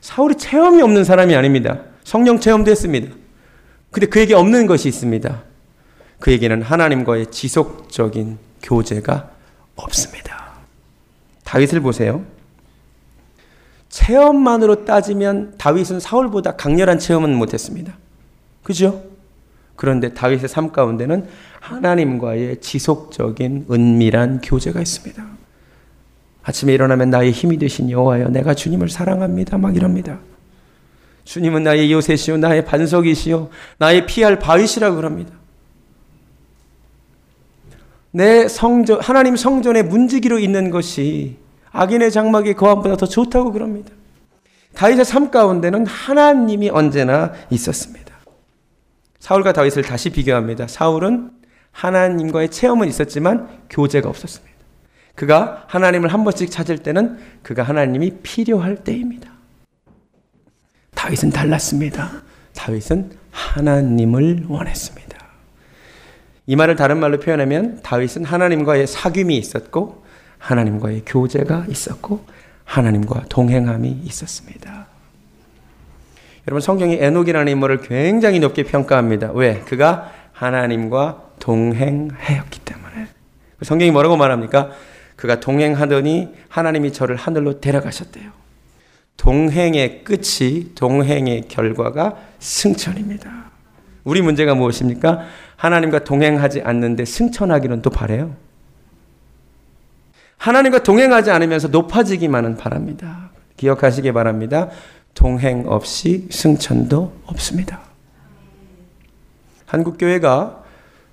사울이 0.02 0.36
체험이 0.36 0.82
없는 0.82 1.04
사람이 1.04 1.36
아닙니다. 1.36 1.80
성령 2.04 2.40
체험도 2.40 2.70
했습니다. 2.70 3.16
근데 3.90 4.08
그에게 4.08 4.36
없는 4.36 4.68
것이 4.68 4.88
있습니다. 4.90 5.44
그에게는 6.20 6.62
하나님과의 6.62 7.32
지속적인 7.32 8.38
교제가 8.62 9.35
없습니다. 9.76 10.54
다윗을 11.44 11.80
보세요. 11.82 12.24
체험만으로 13.90 14.86
따지면 14.86 15.56
다윗은 15.58 16.00
사울보다 16.00 16.56
강렬한 16.56 17.00
체험은 17.00 17.34
못했습니다. 17.36 17.98
그죠? 18.64 19.04
그런데 19.76 20.14
다윗의 20.14 20.50
삶 20.50 20.72
가운데는 20.72 21.28
하나님과의 21.60 22.62
지속적인 22.62 23.68
은밀한 23.72 24.42
교제가 24.42 24.82
있습니다. 24.82 25.26
아침에 26.44 26.74
일어나면 26.74 27.10
나의 27.10 27.32
힘이 27.32 27.58
되신 27.58 27.90
여호와여 27.90 28.30
내가 28.30 28.54
주님을 28.54 28.90
사랑합니다. 28.90 29.58
막 29.58 29.76
이럽니다. 29.76 30.20
주님은 31.24 31.64
나의 31.64 31.92
요새시요 31.92 32.38
나의 32.38 32.66
반석이시요 32.66 33.50
나의 33.78 34.06
피할 34.06 34.38
바위시라고 34.38 34.96
그럽니다. 34.96 35.32
내 38.16 38.48
성전 38.48 39.02
하나님 39.02 39.36
성전의 39.36 39.84
문지기로 39.84 40.40
있는 40.40 40.70
것이 40.70 41.36
악인의 41.74 42.12
장막의 42.12 42.54
거함보다 42.54 42.96
더 42.96 43.06
좋다고 43.06 43.52
그럽니다. 43.52 43.92
다윗의 44.74 45.04
삶 45.04 45.32
가운데는 45.32 45.86
하나님이 45.86 46.70
언제나 46.70 47.34
있었습니다. 47.50 48.16
사울과 49.20 49.52
다윗을 49.52 49.84
다시 49.84 50.12
비교합니다. 50.12 50.68
사울은 50.68 51.32
하나님과의 51.72 52.52
체험은 52.52 52.88
있었지만 52.88 53.50
교제가 53.70 54.08
없었습니다. 54.08 54.56
그가 55.16 55.66
하나님을 55.68 56.14
한 56.14 56.24
번씩 56.24 56.50
찾을 56.50 56.78
때는 56.78 57.18
그가 57.44 57.64
하나님이 57.64 58.20
필요할 58.24 58.86
때입니다. 58.86 59.30
다윗은 60.94 61.32
달랐습니다. 61.32 62.24
다윗은 62.54 63.12
하나님을 63.32 64.46
원했습니다. 64.48 65.05
이 66.48 66.56
말을 66.56 66.76
다른 66.76 67.00
말로 67.00 67.20
표현하면 67.20 67.82
다윗은 67.82 68.26
하나님과의 68.26 68.88
사귐이 68.88 69.32
있었고 69.32 70.04
하나님과의 70.38 71.04
교제가 71.06 71.66
있었고 71.70 72.26
하나님과 72.64 73.26
동행함이 73.30 74.02
있었습니다. 74.04 74.88
여러분 76.48 76.62
성경이 76.62 76.98
에녹이라는 77.00 77.52
인물을 77.52 77.82
굉장히 77.82 78.40
높게 78.40 78.64
평가합니다. 78.64 79.32
왜? 79.34 79.62
그가 79.62 80.12
하나님과 80.34 81.32
동행하였기 81.40 82.60
때문에. 82.60 83.08
성경이 83.64 83.92
뭐라고 83.92 84.16
말합니까? 84.16 84.72
그가 85.16 85.40
동행하더니 85.40 86.30
하나님이 86.50 86.94
저를 86.94 87.16
하늘로 87.16 87.60
데려가셨대요. 87.62 88.30
동행의 89.18 90.04
끝이 90.04 90.76
동행의 90.76 91.46
결과가 91.48 92.18
승천입니다. 92.38 93.46
우리 94.04 94.22
문제가 94.22 94.54
무엇입니까? 94.54 95.26
하나님과 95.58 96.04
동행하지 96.04 96.62
않는데 96.62 97.06
승천하기는 97.06 97.82
또 97.82 97.90
바래요. 97.90 98.36
하나님과 100.38 100.84
동행하지 100.84 101.32
않으면서 101.32 101.70
높아지기만은 101.70 102.58
바랍니다. 102.58 103.32
기억하시기 103.58 104.12
바랍니다. 104.12 104.70
동행 105.14 105.66
없이 105.68 106.28
승천도 106.30 107.14
없습니다. 107.26 107.80
한국교회가 109.66 110.64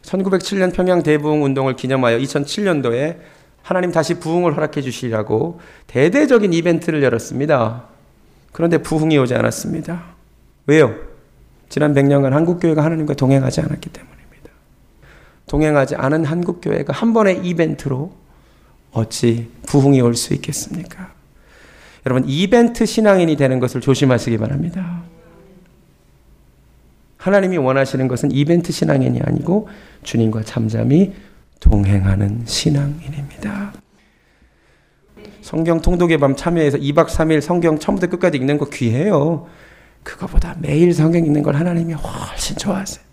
1907년 0.02 0.74
평양 0.74 1.02
대부흥 1.02 1.44
운동을 1.44 1.76
기념하여 1.76 2.18
2007년도에 2.18 3.18
하나님 3.62 3.92
다시 3.92 4.18
부흥을 4.18 4.57
허락해 4.57 4.83
주시라고 4.83 5.61
대대적인 5.87 6.52
이벤트를 6.52 7.02
열었습니다. 7.02 7.85
그런데 8.50 8.78
부흥이 8.78 9.16
오지 9.18 9.35
않았습니다. 9.35 10.02
왜요? 10.66 10.94
지난 11.68 11.94
100년간 11.94 12.31
한국교회가 12.31 12.85
하나님과 12.85 13.14
동행하지 13.14 13.61
않았기 13.61 13.88
때문입니다. 13.88 14.12
동행하지 15.46 15.96
않은 15.96 16.24
한국 16.24 16.61
교회가 16.61 16.92
한 16.92 17.12
번의 17.12 17.44
이벤트로 17.44 18.12
어찌 18.92 19.50
부흥이 19.66 20.00
올 20.00 20.14
수 20.14 20.35
있겠습니까? 20.35 21.12
여러분, 22.07 22.24
이벤트 22.28 22.85
신앙인이 22.85 23.37
되는 23.37 23.61
것을 23.61 23.81
조심하시기 23.81 24.38
바랍니다. 24.38 25.02
하나님이 27.16 27.57
원하시는 27.59 28.09
것은 28.09 28.33
이벤트 28.33 28.72
신앙인이 28.72 29.20
아니고 29.22 29.68
주님과 30.02 30.42
잠잠히 30.42 31.12
동행하는 31.61 32.42
신앙인입니다. 32.44 33.72
성경 35.40 35.81
통독의 35.81 36.18
밤 36.18 36.35
참여해서 36.35 36.78
2박 36.78 37.07
3일 37.07 37.40
성경 37.40 37.78
처음부터 37.78 38.09
끝까지 38.09 38.38
읽는 38.38 38.59
거 38.59 38.68
귀해요. 38.68 39.46
그거보다 40.02 40.57
매일 40.59 40.92
성경 40.92 41.24
읽는 41.24 41.42
걸 41.44 41.55
하나님이 41.55 41.92
훨씬 41.92 42.57
좋아하세요. 42.57 43.12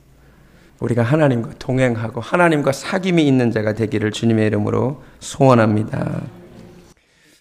우리가 0.80 1.04
하나님과 1.04 1.52
동행하고 1.60 2.22
하나님과 2.22 2.72
사귐이 2.72 3.20
있는 3.20 3.52
자가 3.52 3.74
되기를 3.74 4.12
주님의 4.12 4.48
이름으로 4.48 5.04
소원합니다. 5.20 6.22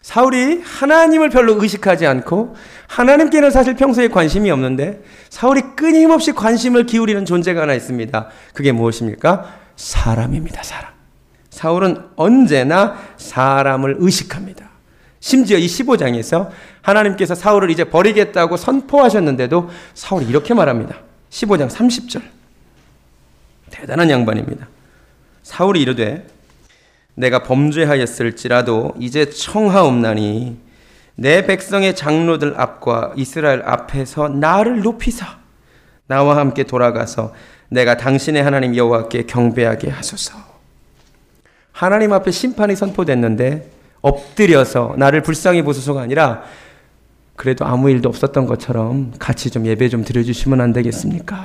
사울이 0.03 0.63
하나님을 0.63 1.29
별로 1.29 1.61
의식하지 1.61 2.07
않고 2.07 2.57
하나님께는 2.87 3.51
사실 3.51 3.75
평소에 3.75 4.09
관심이 4.09 4.51
없는데 4.51 5.03
사울이 5.29 5.61
끊임없이 5.77 6.33
관심을 6.33 6.87
기울이는 6.87 7.27
존재가 7.27 7.63
하나 7.63 7.75
있습니다. 7.75 8.29
그게 8.55 8.73
무엇입니까? 8.73 9.55
사람입니다. 9.77 10.63
사람. 10.63 10.93
사울은 11.51 11.99
언제나 12.17 12.97
사람을 13.19 13.97
의식합니다. 13.99 14.69
심지어 15.21 15.59
이 15.59 15.67
15장에서 15.67 16.49
하나님께서 16.81 17.35
사울을 17.35 17.71
이제 17.71 17.85
버리겠다고 17.85 18.57
선포하셨는데도 18.57 19.69
사울이 19.95 20.27
이렇게 20.27 20.55
말합니다. 20.55 20.97
15장 21.31 21.69
30절. 21.69 22.38
대단한 23.79 24.11
양반입니다. 24.11 24.67
사울이 25.43 25.81
이르되 25.81 26.27
내가 27.15 27.43
범죄하였을지라도 27.43 28.95
이제 28.99 29.31
청하옵나니 29.31 30.59
내 31.15 31.47
백성의 31.47 31.97
장로들 31.97 32.55
앞과 32.61 33.13
이스라엘 33.17 33.63
앞에서 33.65 34.29
나를 34.29 34.83
높이사 34.83 35.39
나와 36.07 36.37
함께 36.37 36.65
돌아가서 36.65 37.33
내가 37.69 37.97
당신의 37.97 38.43
하나님 38.43 38.75
여호와께 38.77 39.25
경배하게 39.25 39.91
하소서. 39.91 40.39
하나님 41.73 42.13
앞에 42.13 42.31
심판이 42.31 42.75
선포됐는데 42.77 43.71
엎드려서 44.01 44.95
나를 44.97 45.23
불쌍히 45.23 45.63
보소서가 45.63 46.01
아니라 46.01 46.43
그래도 47.37 47.65
아무 47.67 47.91
일도 47.91 48.09
없었던 48.09 48.47
것처럼 48.47 49.13
같이 49.19 49.51
좀 49.51 49.67
예배 49.67 49.89
좀 49.89 50.05
드려주시면 50.05 50.61
안 50.61 50.73
되겠습니까? 50.73 51.45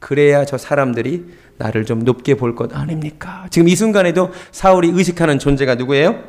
그래야 0.00 0.44
저 0.44 0.56
사람들이 0.58 1.26
나를 1.58 1.84
좀 1.84 2.00
높게 2.04 2.34
볼 2.34 2.54
것 2.54 2.74
아닙니까? 2.76 3.46
지금 3.50 3.68
이 3.68 3.74
순간에도 3.76 4.30
사울이 4.52 4.90
의식하는 4.90 5.38
존재가 5.38 5.74
누구예요? 5.76 6.22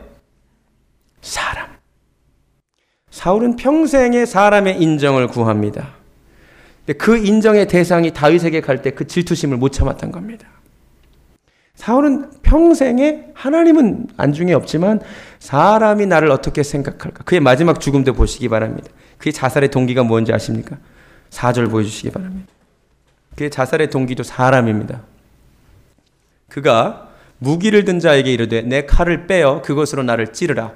사람. 1.22 1.68
사울은 3.12 3.56
평생에 3.56 4.26
사람의 4.26 4.82
인정을 4.82 5.28
구합니다. 5.28 5.90
그 6.98 7.18
인정의 7.18 7.68
대상이 7.68 8.12
다윗에게 8.14 8.62
갈 8.62 8.82
때 8.82 8.92
그 8.92 9.06
질투심을 9.06 9.58
못 9.58 9.70
참았던 9.70 10.12
겁니다. 10.12 10.48
사울은 11.76 12.32
평생에 12.42 13.26
하나님은 13.34 14.08
안중에 14.18 14.54
없지만 14.54 15.00
사람이 15.40 16.08
나를 16.08 16.30
어떻게 16.32 16.64
생각할까? 16.64 17.24
그의 17.24 17.40
마지막 17.40 17.80
죽음도 17.80 18.14
보시기 18.14 18.50
바랍니다. 18.50 18.90
그의 19.18 19.32
자살의 19.34 19.70
동기가 19.72 20.04
뭔지 20.04 20.34
아십니까? 20.34 20.78
4절 21.30 21.70
보여주시기 21.70 22.10
바랍니다. 22.12 22.52
그의 23.40 23.50
자살의 23.50 23.90
동기도 23.90 24.22
사람입니다. 24.24 25.02
그가 26.50 27.08
무기를 27.38 27.86
든 27.86 28.02
자에게 28.02 28.34
이르되 28.34 28.64
내 28.64 28.86
칼을 28.86 29.28
빼어 29.28 29.62
그것으로 29.62 30.04
나를 30.04 30.34
찌르라. 30.34 30.74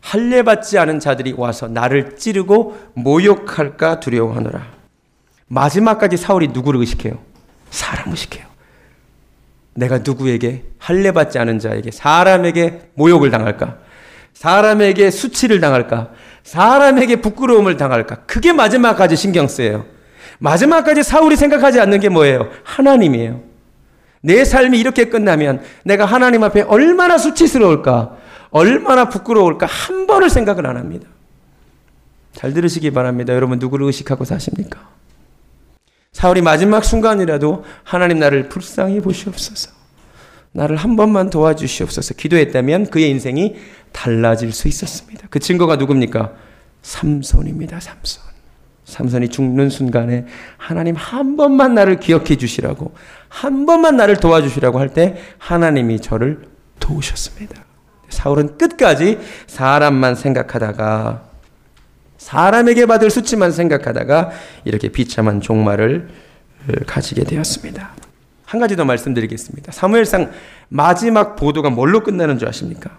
할례 0.00 0.42
받지 0.42 0.78
않은 0.78 1.00
자들이 1.00 1.34
와서 1.36 1.66
나를 1.66 2.14
찌르고 2.14 2.92
모욕할까 2.94 3.98
두려워하노라. 3.98 4.64
마지막까지 5.48 6.16
사울이 6.16 6.48
누구를 6.48 6.78
의식해요? 6.78 7.18
사람 7.70 8.10
의식해요. 8.10 8.46
내가 9.74 9.98
누구에게 9.98 10.62
할례 10.78 11.10
받지 11.10 11.40
않은 11.40 11.58
자에게 11.58 11.90
사람에게 11.90 12.90
모욕을 12.94 13.32
당할까? 13.32 13.78
사람에게 14.32 15.10
수치를 15.10 15.58
당할까? 15.58 16.10
사람에게 16.44 17.16
부끄러움을 17.16 17.76
당할까? 17.76 18.26
그게 18.26 18.52
마지막까지 18.52 19.16
신경 19.16 19.48
쓰여요. 19.48 19.95
마지막까지 20.38 21.02
사울이 21.02 21.36
생각하지 21.36 21.80
않는 21.80 22.00
게 22.00 22.08
뭐예요? 22.08 22.50
하나님이에요. 22.64 23.42
내 24.20 24.44
삶이 24.44 24.78
이렇게 24.78 25.04
끝나면 25.04 25.62
내가 25.84 26.04
하나님 26.04 26.42
앞에 26.42 26.62
얼마나 26.62 27.18
수치스러울까? 27.18 28.16
얼마나 28.50 29.08
부끄러울까? 29.08 29.66
한 29.66 30.06
번을 30.06 30.30
생각을 30.30 30.66
안 30.66 30.76
합니다. 30.76 31.08
잘 32.32 32.52
들으시기 32.52 32.90
바랍니다. 32.90 33.34
여러분 33.34 33.58
누구를 33.58 33.86
의식하고 33.86 34.24
사십니까? 34.24 34.88
사울이 36.12 36.42
마지막 36.42 36.84
순간이라도 36.84 37.64
하나님 37.84 38.18
나를 38.18 38.48
불쌍히 38.48 39.00
보시옵소서. 39.00 39.70
나를 40.52 40.76
한 40.76 40.96
번만 40.96 41.28
도와주시옵소서. 41.28 42.14
기도했다면 42.14 42.86
그의 42.86 43.10
인생이 43.10 43.56
달라질 43.92 44.52
수 44.52 44.68
있었습니다. 44.68 45.28
그 45.30 45.38
증거가 45.38 45.76
누굽니까? 45.76 46.32
삼손입니다. 46.82 47.80
삼손. 47.80 48.25
삼손이 48.86 49.28
죽는 49.28 49.68
순간에 49.68 50.24
하나님 50.56 50.94
한 50.94 51.36
번만 51.36 51.74
나를 51.74 51.98
기억해 52.00 52.36
주시라고 52.36 52.94
한 53.28 53.66
번만 53.66 53.96
나를 53.96 54.16
도와주시라고 54.16 54.78
할 54.78 54.88
때 54.88 55.16
하나님이 55.38 56.00
저를 56.00 56.42
도우셨습니다. 56.78 57.64
사울은 58.08 58.56
끝까지 58.56 59.18
사람만 59.48 60.14
생각하다가 60.14 61.24
사람에게 62.16 62.86
받을 62.86 63.10
수치만 63.10 63.50
생각하다가 63.50 64.30
이렇게 64.64 64.88
비참한 64.88 65.40
종말을 65.40 66.08
가지게 66.86 67.24
되었습니다. 67.24 67.90
한 68.44 68.60
가지 68.60 68.76
더 68.76 68.84
말씀드리겠습니다. 68.84 69.72
사무엘상 69.72 70.30
마지막 70.68 71.34
보도가 71.34 71.70
뭘로 71.70 72.04
끝나는 72.04 72.38
줄 72.38 72.48
아십니까? 72.48 72.98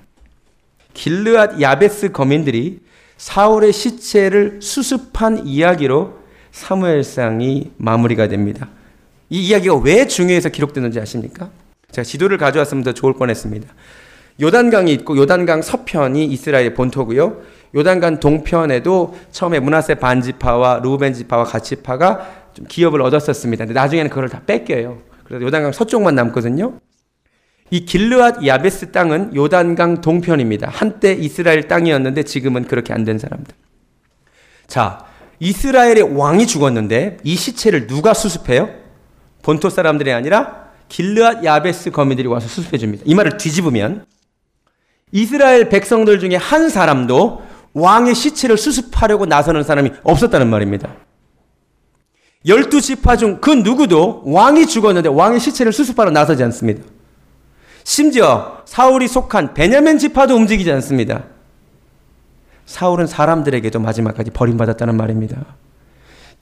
길르앗 0.93 1.61
야베스 1.61 2.11
거민들이 2.11 2.81
사울의 3.17 3.73
시체를 3.73 4.59
수습한 4.61 5.45
이야기로 5.45 6.17
사무엘상이 6.51 7.71
마무리가 7.77 8.27
됩니다. 8.27 8.69
이 9.29 9.47
이야기가 9.47 9.75
왜 9.77 10.07
중요해서 10.07 10.49
기록되는지 10.49 10.99
아십니까? 10.99 11.49
제가 11.91 12.03
지도를 12.03 12.37
가져왔으면 12.37 12.83
더 12.83 12.93
좋을 12.93 13.13
뻔했습니다. 13.13 13.67
요단강이 14.41 14.93
있고 14.93 15.17
요단강 15.17 15.61
서편이 15.61 16.25
이스라엘의 16.25 16.73
본토고요. 16.75 17.41
요단강 17.75 18.19
동편에도 18.19 19.17
처음에 19.31 19.59
문하세 19.59 19.95
반지파와 19.95 20.79
루벤 20.83 21.13
지파와 21.13 21.43
가치파가 21.43 22.47
좀 22.53 22.65
기업을 22.67 23.01
얻었었습니다. 23.01 23.65
근데 23.65 23.79
나중에는 23.79 24.09
그걸 24.09 24.29
다 24.29 24.41
뺏겨요. 24.45 24.99
그래서 25.23 25.43
요단강 25.43 25.71
서쪽만 25.71 26.15
남거든요. 26.15 26.79
이 27.69 27.85
길르앗 27.85 28.45
야베스 28.45 28.91
땅은 28.91 29.35
요단강 29.35 30.01
동편입니다. 30.01 30.69
한때 30.71 31.13
이스라엘 31.13 31.67
땅이었는데 31.67 32.23
지금은 32.23 32.65
그렇게 32.65 32.93
안 32.93 33.03
된 33.03 33.19
사람들. 33.19 33.53
자, 34.67 35.05
이스라엘의 35.39 36.15
왕이 36.17 36.47
죽었는데 36.47 37.17
이 37.23 37.35
시체를 37.35 37.87
누가 37.87 38.13
수습해요? 38.13 38.69
본토 39.43 39.69
사람들이 39.69 40.11
아니라 40.11 40.67
길르앗 40.89 41.43
야베스 41.43 41.91
거민들이 41.91 42.27
와서 42.27 42.47
수습해 42.47 42.77
줍니다. 42.77 43.03
이 43.05 43.13
말을 43.15 43.37
뒤집으면 43.37 44.05
이스라엘 45.11 45.69
백성들 45.69 46.19
중에 46.19 46.35
한 46.35 46.69
사람도 46.69 47.41
왕의 47.73 48.15
시체를 48.15 48.57
수습하려고 48.57 49.25
나서는 49.25 49.63
사람이 49.63 49.91
없었다는 50.03 50.49
말입니다. 50.49 50.95
열두 52.45 52.81
지파 52.81 53.17
중 53.17 53.39
그 53.41 53.51
누구도 53.51 54.23
왕이 54.25 54.67
죽었는데 54.67 55.09
왕의 55.09 55.39
시체를 55.39 55.73
수습하러 55.73 56.11
나서지 56.11 56.43
않습니다. 56.43 56.83
심지어 57.87 58.63
사울이 58.65 59.07
속한 59.07 59.53
베냐민 59.53 59.97
지파도 59.97 60.35
움직이지 60.35 60.69
않습니다. 60.73 61.23
사울은 62.65 63.07
사람들에게도 63.07 63.79
마지막까지 63.79 64.31
버림받았다는 64.31 64.97
말입니다. 64.97 65.55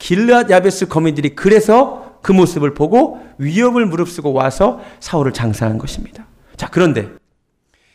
길르앗 0.00 0.50
야베스 0.50 0.88
거민들이 0.88 1.36
그래서 1.36 2.18
그 2.20 2.32
모습을 2.32 2.74
보고 2.74 3.24
위협을 3.38 3.86
무릅쓰고 3.86 4.32
와서 4.32 4.80
사울을 4.98 5.32
장사한 5.32 5.78
것입니다. 5.78 6.26
자, 6.56 6.68
그런데 6.68 7.10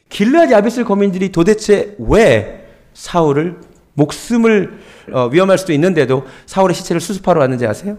길르앗 0.07 0.49
야베스 0.49 0.85
거민들이 0.85 1.33
도대체 1.33 1.97
왜 1.99 2.69
사울을 2.93 3.59
목숨을 3.95 4.79
어, 5.11 5.27
위험할 5.27 5.57
수도 5.57 5.73
있는데도 5.73 6.25
사울의 6.45 6.73
시체를 6.73 7.01
수습하러 7.01 7.41
왔는지 7.41 7.67
아세요? 7.67 7.97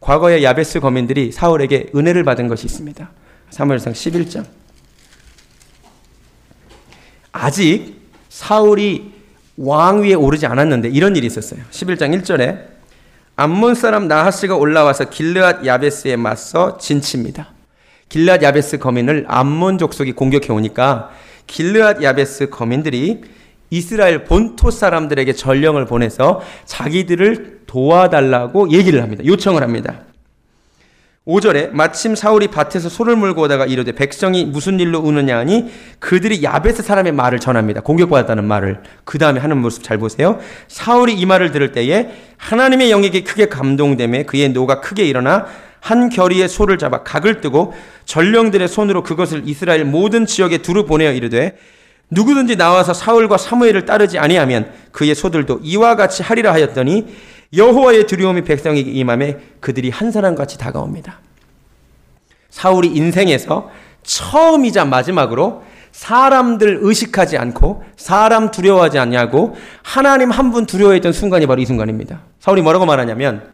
과거에 0.00 0.42
야베스 0.42 0.80
거민들이 0.80 1.32
사울에게 1.32 1.92
은혜를 1.96 2.22
받은 2.22 2.48
것이 2.48 2.66
있습니다. 2.66 3.10
사무엘상 3.48 3.94
11장. 3.94 4.44
아직 7.34 7.96
사울이 8.28 9.12
왕 9.56 10.02
위에 10.02 10.14
오르지 10.14 10.46
않았는데 10.46 10.88
이런 10.88 11.16
일이 11.16 11.26
있었어요. 11.26 11.60
11장 11.70 12.16
1절에 12.22 12.60
암몬 13.34 13.74
사람 13.74 14.06
나하스가 14.06 14.54
올라와서 14.54 15.10
길르앗 15.10 15.66
야베스에 15.66 16.14
맞서 16.14 16.78
진칩니다. 16.78 17.48
길르앗 18.08 18.40
야베스 18.42 18.78
거민을 18.78 19.24
암몬 19.26 19.78
족속이 19.78 20.12
공격해 20.12 20.52
오니까 20.52 21.10
길르앗 21.48 22.02
야베스 22.02 22.50
거민들이 22.50 23.22
이스라엘 23.68 24.24
본토 24.24 24.70
사람들에게 24.70 25.32
전령을 25.32 25.86
보내서 25.86 26.40
자기들을 26.66 27.62
도와달라고 27.66 28.70
얘기를 28.70 29.02
합니다. 29.02 29.24
요청을 29.24 29.62
합니다. 29.62 30.02
5절에 31.26 31.70
마침 31.70 32.14
사울이 32.14 32.48
밭에서 32.48 32.90
소를 32.90 33.16
물고 33.16 33.42
오다가 33.42 33.64
이르되 33.64 33.92
백성이 33.92 34.44
무슨 34.44 34.78
일로 34.78 34.98
우느냐 34.98 35.38
하니 35.38 35.70
그들이 35.98 36.42
야베스 36.42 36.82
사람의 36.82 37.12
말을 37.12 37.40
전합니다. 37.40 37.80
공격받았다는 37.80 38.44
말을. 38.44 38.82
그 39.04 39.16
다음에 39.16 39.40
하는 39.40 39.56
모습 39.56 39.82
잘 39.82 39.96
보세요. 39.96 40.38
사울이 40.68 41.14
이 41.14 41.24
말을 41.24 41.50
들을 41.50 41.72
때에 41.72 42.10
하나님의 42.36 42.90
영에게 42.90 43.22
크게 43.22 43.48
감동됨에 43.48 44.24
그의 44.24 44.50
노가 44.50 44.82
크게 44.82 45.06
일어나 45.06 45.46
한 45.80 46.10
결의의 46.10 46.46
소를 46.46 46.76
잡아 46.76 47.02
각을 47.02 47.40
뜨고 47.40 47.72
전령들의 48.04 48.68
손으로 48.68 49.02
그것을 49.02 49.44
이스라엘 49.46 49.86
모든 49.86 50.26
지역에 50.26 50.58
두루 50.58 50.84
보내어 50.84 51.12
이르되 51.12 51.56
누구든지 52.10 52.56
나와서 52.56 52.92
사울과 52.92 53.38
사무엘을 53.38 53.86
따르지 53.86 54.18
아니하면 54.18 54.70
그의 54.92 55.14
소들도 55.14 55.60
이와 55.62 55.96
같이 55.96 56.22
하리라 56.22 56.52
하였더니 56.52 57.06
여호와의 57.56 58.06
두려움이 58.06 58.42
백성에게 58.42 58.90
임함에 58.90 59.38
그들이 59.60 59.90
한 59.90 60.10
사람 60.10 60.34
같이 60.34 60.58
다가옵니다. 60.58 61.18
사울이 62.50 62.88
인생에서 62.88 63.70
처음이자 64.02 64.84
마지막으로 64.84 65.62
사람들 65.92 66.78
의식하지 66.82 67.38
않고 67.38 67.84
사람 67.96 68.50
두려워하지 68.50 68.98
않냐고 68.98 69.56
하나님 69.82 70.30
한 70.30 70.50
분 70.50 70.66
두려워했던 70.66 71.12
순간이 71.12 71.46
바로 71.46 71.60
이 71.62 71.66
순간입니다. 71.66 72.20
사울이 72.40 72.62
뭐라고 72.62 72.84
말하냐면 72.86 73.52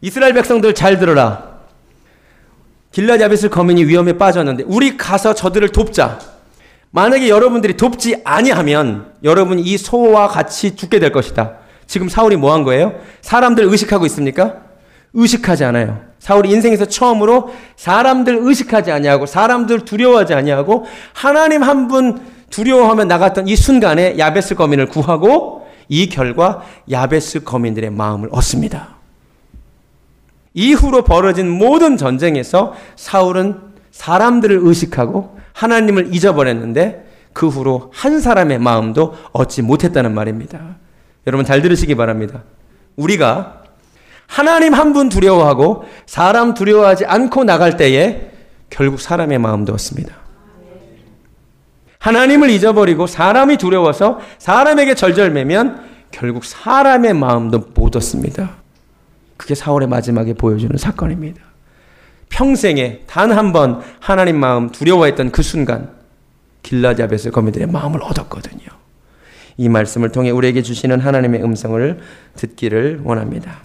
이스라엘 0.00 0.32
백성들 0.34 0.74
잘 0.74 0.98
들어라. 0.98 1.56
길라디 2.92 3.24
아벳을 3.24 3.50
거민이 3.50 3.84
위험에 3.84 4.14
빠졌는데 4.14 4.64
우리 4.66 4.96
가서 4.96 5.34
저들을 5.34 5.68
돕자. 5.70 6.18
만약에 6.90 7.28
여러분들이 7.28 7.76
돕지 7.76 8.22
아니하면 8.24 9.12
여러분 9.22 9.58
이 9.58 9.76
소와 9.76 10.28
같이 10.28 10.76
죽게 10.76 10.98
될 10.98 11.12
것이다. 11.12 11.58
지금 11.86 12.08
사울이 12.08 12.36
뭐 12.36 12.52
한 12.52 12.62
거예요? 12.64 12.94
사람들 13.20 13.64
의식하고 13.64 14.06
있습니까? 14.06 14.56
의식하지 15.14 15.64
않아요. 15.64 16.00
사울이 16.18 16.50
인생에서 16.50 16.86
처음으로 16.86 17.54
사람들 17.76 18.38
의식하지 18.40 18.90
아니하고 18.92 19.26
사람들 19.26 19.84
두려워하지 19.84 20.34
아니하고 20.34 20.84
하나님 21.12 21.62
한 21.62 21.88
분 21.88 22.20
두려워하며 22.50 23.04
나갔던 23.04 23.48
이 23.48 23.56
순간에 23.56 24.18
야베스 24.18 24.54
거민을 24.54 24.86
구하고 24.88 25.66
이 25.88 26.08
결과 26.08 26.62
야베스 26.90 27.44
거민들의 27.44 27.90
마음을 27.90 28.28
얻습니다. 28.32 28.96
이후로 30.54 31.04
벌어진 31.04 31.48
모든 31.50 31.96
전쟁에서 31.96 32.74
사울은 32.96 33.60
사람들을 33.90 34.60
의식하고 34.62 35.36
하나님을 35.52 36.14
잊어버렸는데 36.14 37.04
그 37.32 37.48
후로 37.48 37.90
한 37.92 38.20
사람의 38.20 38.58
마음도 38.58 39.14
얻지 39.32 39.62
못했다는 39.62 40.14
말입니다. 40.14 40.76
여러분 41.26 41.44
잘 41.44 41.62
들으시기 41.62 41.94
바랍니다. 41.94 42.42
우리가 42.96 43.62
하나님 44.26 44.74
한 44.74 44.92
분 44.92 45.08
두려워하고 45.08 45.84
사람 46.06 46.54
두려워하지 46.54 47.06
않고 47.06 47.44
나갈 47.44 47.76
때에 47.76 48.30
결국 48.70 49.00
사람의 49.00 49.38
마음도 49.38 49.72
얻습니다. 49.74 50.14
하나님을 51.98 52.50
잊어버리고 52.50 53.06
사람이 53.06 53.56
두려워서 53.56 54.20
사람에게 54.38 54.94
절절매면 54.94 55.84
결국 56.12 56.44
사람의 56.44 57.14
마음도 57.14 57.64
못 57.74 57.96
얻습니다. 57.96 58.50
그게 59.36 59.54
4월의 59.54 59.88
마지막에 59.88 60.34
보여주는 60.34 60.74
사건입니다. 60.76 61.42
평생에 62.28 63.00
단 63.06 63.30
한 63.32 63.52
번 63.52 63.82
하나님 64.00 64.38
마음 64.38 64.70
두려워했던 64.70 65.30
그 65.30 65.42
순간 65.42 65.90
길라잡에서 66.62 67.30
거민들의 67.30 67.66
마음을 67.68 68.02
얻었거든요. 68.02 68.66
이 69.56 69.68
말씀을 69.68 70.10
통해 70.10 70.30
우리에게 70.30 70.62
주시는 70.62 71.00
하나님의 71.00 71.42
음성을 71.42 71.98
듣기를 72.34 73.00
원합니다. 73.04 73.64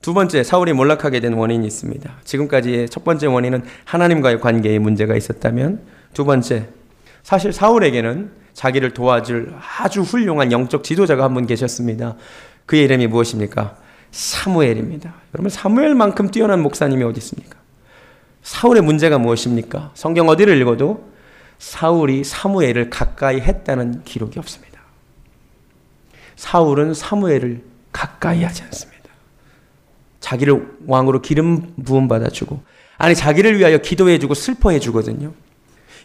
두 0.00 0.14
번째, 0.14 0.42
사울이 0.42 0.72
몰락하게 0.72 1.20
된 1.20 1.34
원인이 1.34 1.64
있습니다. 1.66 2.12
지금까지의 2.24 2.88
첫 2.88 3.04
번째 3.04 3.28
원인은 3.28 3.62
하나님과의 3.84 4.40
관계에 4.40 4.78
문제가 4.78 5.14
있었다면, 5.16 5.80
두 6.12 6.24
번째, 6.24 6.68
사실 7.22 7.52
사울에게는 7.52 8.30
자기를 8.52 8.90
도와줄 8.94 9.54
아주 9.78 10.02
훌륭한 10.02 10.50
영적 10.52 10.82
지도자가 10.84 11.24
한 11.24 11.34
분 11.34 11.46
계셨습니다. 11.46 12.16
그의 12.66 12.82
이름이 12.84 13.06
무엇입니까? 13.06 13.76
사무엘입니다. 14.10 15.14
여러분, 15.34 15.48
사무엘만큼 15.50 16.30
뛰어난 16.30 16.60
목사님이 16.60 17.04
어디 17.04 17.18
있습니까? 17.18 17.56
사울의 18.42 18.82
문제가 18.82 19.18
무엇입니까? 19.18 19.92
성경 19.94 20.28
어디를 20.28 20.60
읽어도 20.60 21.11
사울이 21.62 22.24
사무엘을 22.24 22.90
가까이 22.90 23.40
했다는 23.40 24.02
기록이 24.02 24.36
없습니다. 24.40 24.80
사울은 26.34 26.92
사무엘을 26.92 27.62
가까이 27.92 28.42
하지 28.42 28.64
않습니다. 28.64 29.08
자기를 30.18 30.78
왕으로 30.88 31.22
기름 31.22 31.72
부음 31.84 32.08
받아주고, 32.08 32.60
아니, 32.98 33.14
자기를 33.14 33.60
위하여 33.60 33.78
기도해주고 33.78 34.34
슬퍼해주거든요. 34.34 35.32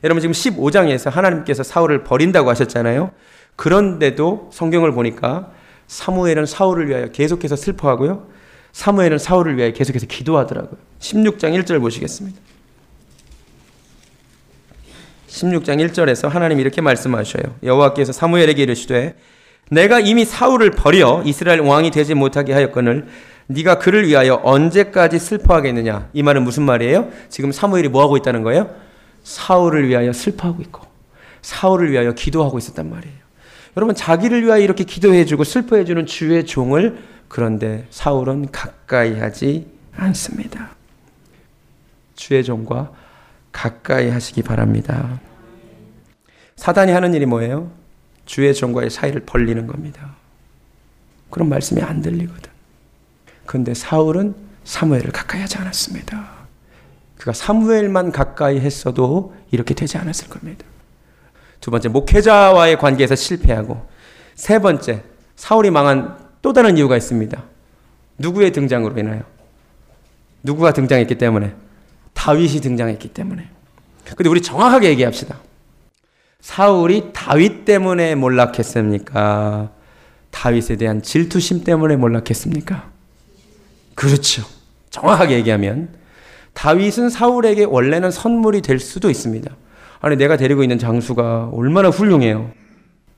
여러분, 0.04 0.22
지금 0.22 0.34
15장에서 0.34 1.10
하나님께서 1.10 1.64
사울을 1.64 2.04
버린다고 2.04 2.52
하셨잖아요. 2.52 3.10
그런데도 3.56 4.52
성경을 4.54 4.92
보니까 4.92 5.52
사무엘은 5.88 6.46
사울을 6.46 6.88
위하여 6.88 7.08
계속해서 7.08 7.56
슬퍼하고요. 7.56 8.28
사무엘은 8.74 9.18
사울을 9.18 9.58
위하여 9.58 9.74
계속해서 9.74 10.06
기도하더라고요. 10.06 10.78
16장 11.00 11.60
1절 11.60 11.82
보시겠습니다. 11.82 12.40
16장 15.28 15.86
1절에서 15.88 16.30
하나님 16.30 16.60
이렇게 16.60 16.82
말씀하셔요. 16.82 17.44
여호와께서 17.64 18.14
사무엘에게 18.14 18.64
이르시되 18.64 19.16
내가 19.70 20.00
이미 20.00 20.24
사울을 20.26 20.72
버려 20.72 21.22
이스라엘 21.26 21.60
왕이 21.60 21.92
되지 21.92 22.14
못하게 22.14 22.54
하였거늘 22.54 23.08
네가 23.48 23.80
그를 23.80 24.08
위하여 24.08 24.40
언제까지 24.44 25.20
슬퍼하겠느냐? 25.20 26.10
이 26.14 26.24
말은 26.24 26.44
무슨 26.44 26.64
말이에요? 26.64 27.10
지금 27.30 27.52
사무엘이 27.52 27.90
뭐 27.90 28.02
하고 28.02 28.18
있다는 28.18 28.44
거예요? 28.44 28.74
사울을 29.24 29.88
위하여 29.88 30.14
슬퍼하고 30.14 30.62
있고 30.64 30.86
사울을 31.42 31.92
위하여 31.92 32.14
기도하고 32.14 32.58
있었단 32.58 32.90
말이에요. 32.90 33.16
여러분 33.76 33.96
자기를 33.96 34.44
위하여 34.44 34.62
이렇게 34.62 34.84
기도해 34.84 35.26
주고 35.26 35.44
슬퍼해 35.44 35.86
주는 35.86 36.06
주의 36.06 36.46
종을 36.46 36.98
그런데 37.28 37.86
사울은 37.90 38.52
가까이 38.52 39.20
하지 39.20 39.68
않습니다. 39.96 40.72
주의 42.16 42.44
종과 42.44 42.92
가까이 43.58 44.10
하시기 44.10 44.44
바랍니다. 44.44 45.20
사단이 46.58 46.92
하는 46.92 47.16
일이 47.16 47.26
뭐예요? 47.26 47.72
주의 48.28 48.54
종과의 48.54 48.92
사이를 48.92 49.22
벌리는 49.26 49.66
겁니다. 49.66 50.16
그런 51.32 51.50
말씀이 51.50 51.82
안 51.82 52.04
들리거든. 52.04 52.52
그런데 53.48 53.74
사울은 53.74 54.36
사무엘을 54.64 55.12
가까이 55.12 55.42
하지 55.42 55.58
않았습니다. 55.58 56.38
그가 57.18 57.34
사무엘만 57.34 58.12
가까이 58.12 58.60
했어도 58.60 59.36
이렇게 59.50 59.74
되지 59.74 59.98
않았을 59.98 60.30
겁니다. 60.30 60.64
두 61.60 61.72
번째, 61.72 61.90
목회자와의 61.90 62.78
관계에서 62.78 63.16
실패하고, 63.16 63.88
세 64.36 64.60
번째, 64.60 65.02
사울이 65.36 65.72
망한 65.72 66.16
또 66.44 66.54
다른 66.54 66.78
이유가 66.78 66.96
있습니다. 66.96 67.44
누구의 68.20 68.52
등장으로 68.52 69.00
인하여? 69.00 69.24
누구가 70.44 70.74
등장했기 70.74 71.18
때문에? 71.18 71.56
다윗이 72.18 72.62
등장했기 72.62 73.10
때문에. 73.10 73.48
근데 74.16 74.28
우리 74.28 74.42
정확하게 74.42 74.90
얘기합시다. 74.90 75.38
사울이 76.42 77.12
다윗 77.14 77.64
때문에 77.64 78.16
몰락했습니까? 78.16 79.70
다윗에 80.32 80.78
대한 80.78 81.04
질투심 81.04 81.64
때문에 81.64 81.96
몰락했습니까? 81.96 82.90
그렇죠. 83.94 84.44
정확하게 84.90 85.36
얘기하면 85.36 85.90
다윗은 86.54 87.12
사울에게 87.12 87.66
원래는 87.66 88.10
선물이 88.10 88.62
될 88.62 88.80
수도 88.80 89.12
있습니다. 89.12 89.56
아니 90.00 90.16
내가 90.16 90.38
데리고 90.38 90.64
있는 90.64 90.80
장수가 90.80 91.52
얼마나 91.54 91.90
훌륭해요. 91.90 92.52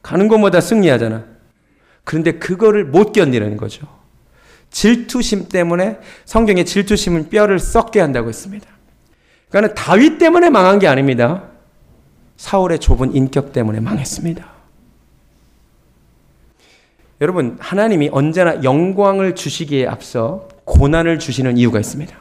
가는 0.01 0.27
것마다 0.27 0.59
승리하잖아. 0.59 1.23
그런데 2.03 2.33
그거를 2.33 2.83
못 2.83 3.13
견디는 3.13 3.55
거죠. 3.55 3.87
질투심 4.71 5.47
때문에 5.47 5.99
성경에 6.25 6.65
질투심은 6.65 7.29
뼈를 7.29 7.59
썩게 7.59 8.01
한다고 8.01 8.27
했습니다. 8.27 8.67
그러니까 9.49 9.73
다윗 9.73 10.17
때문에 10.17 10.49
망한 10.49 10.79
게 10.79 10.87
아닙니다. 10.87 11.43
사울의 12.37 12.79
좁은 12.79 13.15
인격 13.15 13.51
때문에 13.51 13.79
망했습니다. 13.79 14.59
여러분, 17.21 17.57
하나님이 17.59 18.09
언제나 18.13 18.63
영광을 18.63 19.35
주시기에 19.35 19.87
앞서 19.87 20.47
고난을 20.63 21.19
주시는 21.19 21.57
이유가 21.57 21.79
있습니다. 21.79 22.15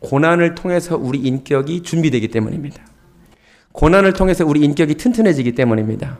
고난을 0.00 0.54
통해서 0.54 0.96
우리 0.96 1.18
인격이 1.18 1.82
준비되기 1.82 2.28
때문입니다. 2.28 2.82
고난을 3.72 4.12
통해서 4.12 4.44
우리 4.46 4.60
인격이 4.60 4.94
튼튼해지기 4.96 5.54
때문입니다. 5.54 6.18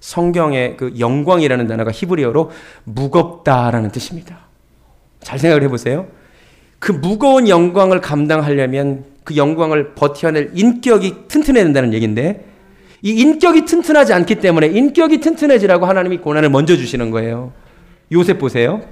성경의 0.00 0.76
그 0.76 0.94
영광이라는 0.98 1.66
단어가 1.66 1.90
히브리어로 1.92 2.50
무겁다라는 2.84 3.90
뜻입니다. 3.90 4.40
잘 5.20 5.38
생각을 5.38 5.62
해보세요. 5.62 6.08
그 6.78 6.92
무거운 6.92 7.48
영광을 7.48 8.00
감당하려면 8.00 9.04
그 9.24 9.36
영광을 9.36 9.94
버텨낼 9.94 10.52
인격이 10.54 11.28
튼튼해야 11.28 11.64
된다는 11.64 11.92
얘기인데 11.92 12.44
이 13.02 13.10
인격이 13.10 13.64
튼튼하지 13.64 14.12
않기 14.12 14.36
때문에 14.36 14.68
인격이 14.68 15.20
튼튼해지라고 15.20 15.86
하나님이 15.86 16.18
고난을 16.18 16.50
먼저 16.50 16.76
주시는 16.76 17.10
거예요. 17.10 17.52
요셉 18.12 18.38
보세요. 18.38 18.82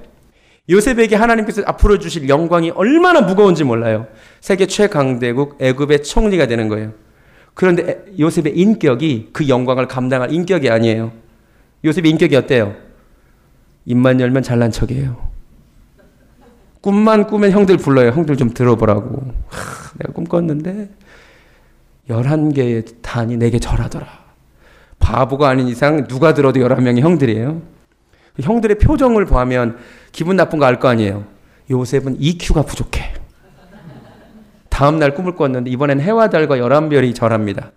요셉에게 0.69 1.15
하나님께서 1.15 1.61
앞으로 1.65 1.99
주실 1.99 2.27
영광이 2.27 2.71
얼마나 2.71 3.21
무거운지 3.21 3.63
몰라요. 3.63 4.07
세계 4.41 4.65
최강대국 4.65 5.57
애굽의 5.61 6.03
총리가 6.03 6.47
되는 6.47 6.67
거예요. 6.69 6.93
그런데 7.53 8.03
요셉의 8.19 8.57
인격이 8.57 9.29
그 9.31 9.47
영광을 9.47 9.87
감당할 9.87 10.33
인격이 10.33 10.69
아니에요. 10.69 11.11
요셉의 11.83 12.11
인격이 12.11 12.35
어때요? 12.35 12.75
입만 13.85 14.19
열면 14.19 14.43
잘난 14.43 14.71
척이에요. 14.71 15.34
꿈만 16.89 17.25
꾸면 17.25 17.49
형들 17.49 17.77
불러요. 17.77 18.11
형들 18.11 18.37
좀 18.37 18.53
들어보라고. 18.53 19.33
하, 19.47 19.91
내가 19.97 20.13
꿈 20.13 20.23
꿨는데 20.23 20.87
11개의 22.07 23.01
단이 23.01 23.37
내게 23.37 23.57
절하더라. 23.57 24.05
바보가 24.99 25.49
아닌 25.49 25.67
이상 25.67 26.05
누가 26.05 26.35
들어도 26.35 26.59
11명의 26.59 26.99
형들이에요. 26.99 27.59
형들의 28.39 28.77
표정을 28.77 29.25
보면 29.25 29.77
기분 30.11 30.35
나쁜 30.35 30.59
거 30.59 30.65
알 30.67 30.79
거 30.79 30.87
아니에요. 30.87 31.25
요셉은 31.71 32.17
EQ가 32.19 32.61
부족해. 32.61 33.13
다음 34.69 34.99
날 34.99 35.15
꿈을 35.15 35.33
꿨는데 35.35 35.71
이번엔 35.71 36.01
해와 36.01 36.29
달과 36.29 36.59
열한 36.59 36.89
별이 36.89 37.15
절합니다. 37.15 37.71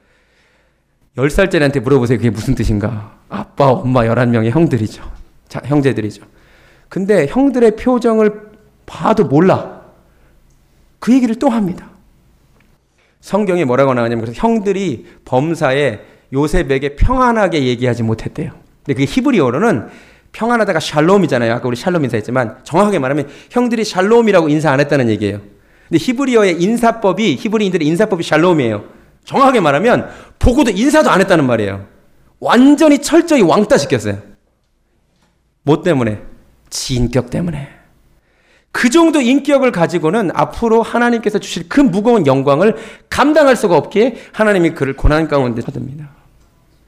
10살짜리한테 1.16 1.80
물어보세요. 1.80 2.18
그게 2.18 2.28
무슨 2.28 2.54
뜻인가? 2.54 3.16
아빠, 3.30 3.70
엄마 3.70 4.02
11명의 4.02 4.50
형들이죠. 4.50 5.02
자, 5.48 5.62
형제들이죠. 5.64 6.24
근데 6.90 7.26
형들의 7.26 7.76
표정을 7.76 8.47
봐도 8.88 9.24
몰라. 9.24 9.82
그 10.98 11.12
얘기를 11.14 11.36
또 11.36 11.48
합니다. 11.48 11.90
성경에 13.20 13.64
뭐라고 13.64 13.94
나오냐면 13.94 14.24
그래서 14.24 14.40
형들이 14.40 15.06
범사에 15.24 16.00
요셉에게 16.32 16.96
평안하게 16.96 17.64
얘기하지 17.64 18.02
못했대요. 18.02 18.52
근데 18.84 18.94
그게 18.94 19.04
히브리어로는 19.04 19.88
평안하다가 20.32 20.80
샬롬이잖아요. 20.80 21.54
아까 21.54 21.68
우리 21.68 21.76
샬롬 21.76 22.04
인사했지만 22.04 22.58
정확하게 22.64 22.98
말하면 22.98 23.28
형들이 23.50 23.84
샬롬이라고 23.84 24.48
인사 24.48 24.70
안 24.70 24.80
했다는 24.80 25.08
얘기예요. 25.10 25.40
근데 25.88 25.98
히브리어의 25.98 26.62
인사법이 26.62 27.36
히브리인들의 27.36 27.86
인사법이 27.86 28.22
샬롬이에요. 28.22 28.84
정확하게 29.24 29.60
말하면 29.60 30.08
보고도 30.38 30.70
인사도 30.70 31.10
안 31.10 31.20
했다는 31.20 31.46
말이에요. 31.46 31.86
완전히 32.40 33.00
철저히 33.00 33.42
왕따 33.42 33.78
시켰어요. 33.78 34.18
뭐 35.62 35.82
때문에? 35.82 36.22
지인격 36.70 37.30
때문에. 37.30 37.77
그 38.78 38.90
정도 38.90 39.20
인격을 39.20 39.72
가지고는 39.72 40.30
앞으로 40.34 40.84
하나님께서 40.84 41.40
주실 41.40 41.68
그 41.68 41.80
무거운 41.80 42.28
영광을 42.28 42.76
감당할 43.10 43.56
수가 43.56 43.76
없기에 43.76 44.18
하나님이 44.30 44.70
그를 44.70 44.94
고난 44.94 45.26
가운데 45.26 45.62
쳐듭니다. 45.62 46.08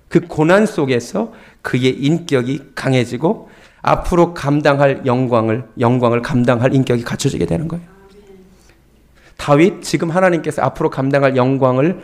그 0.08 0.20
고난 0.20 0.66
속에서 0.66 1.32
그의 1.62 1.90
인격이 1.90 2.60
강해지고 2.76 3.50
앞으로 3.82 4.34
감당할 4.34 5.02
영광을 5.04 5.64
영광을 5.80 6.22
감당할 6.22 6.76
인격이 6.76 7.02
갖춰지게 7.02 7.46
되는 7.46 7.66
거예요. 7.66 7.84
다윗 9.36 9.82
지금 9.82 10.10
하나님께서 10.10 10.62
앞으로 10.62 10.90
감당할 10.90 11.34
영광을 11.34 12.00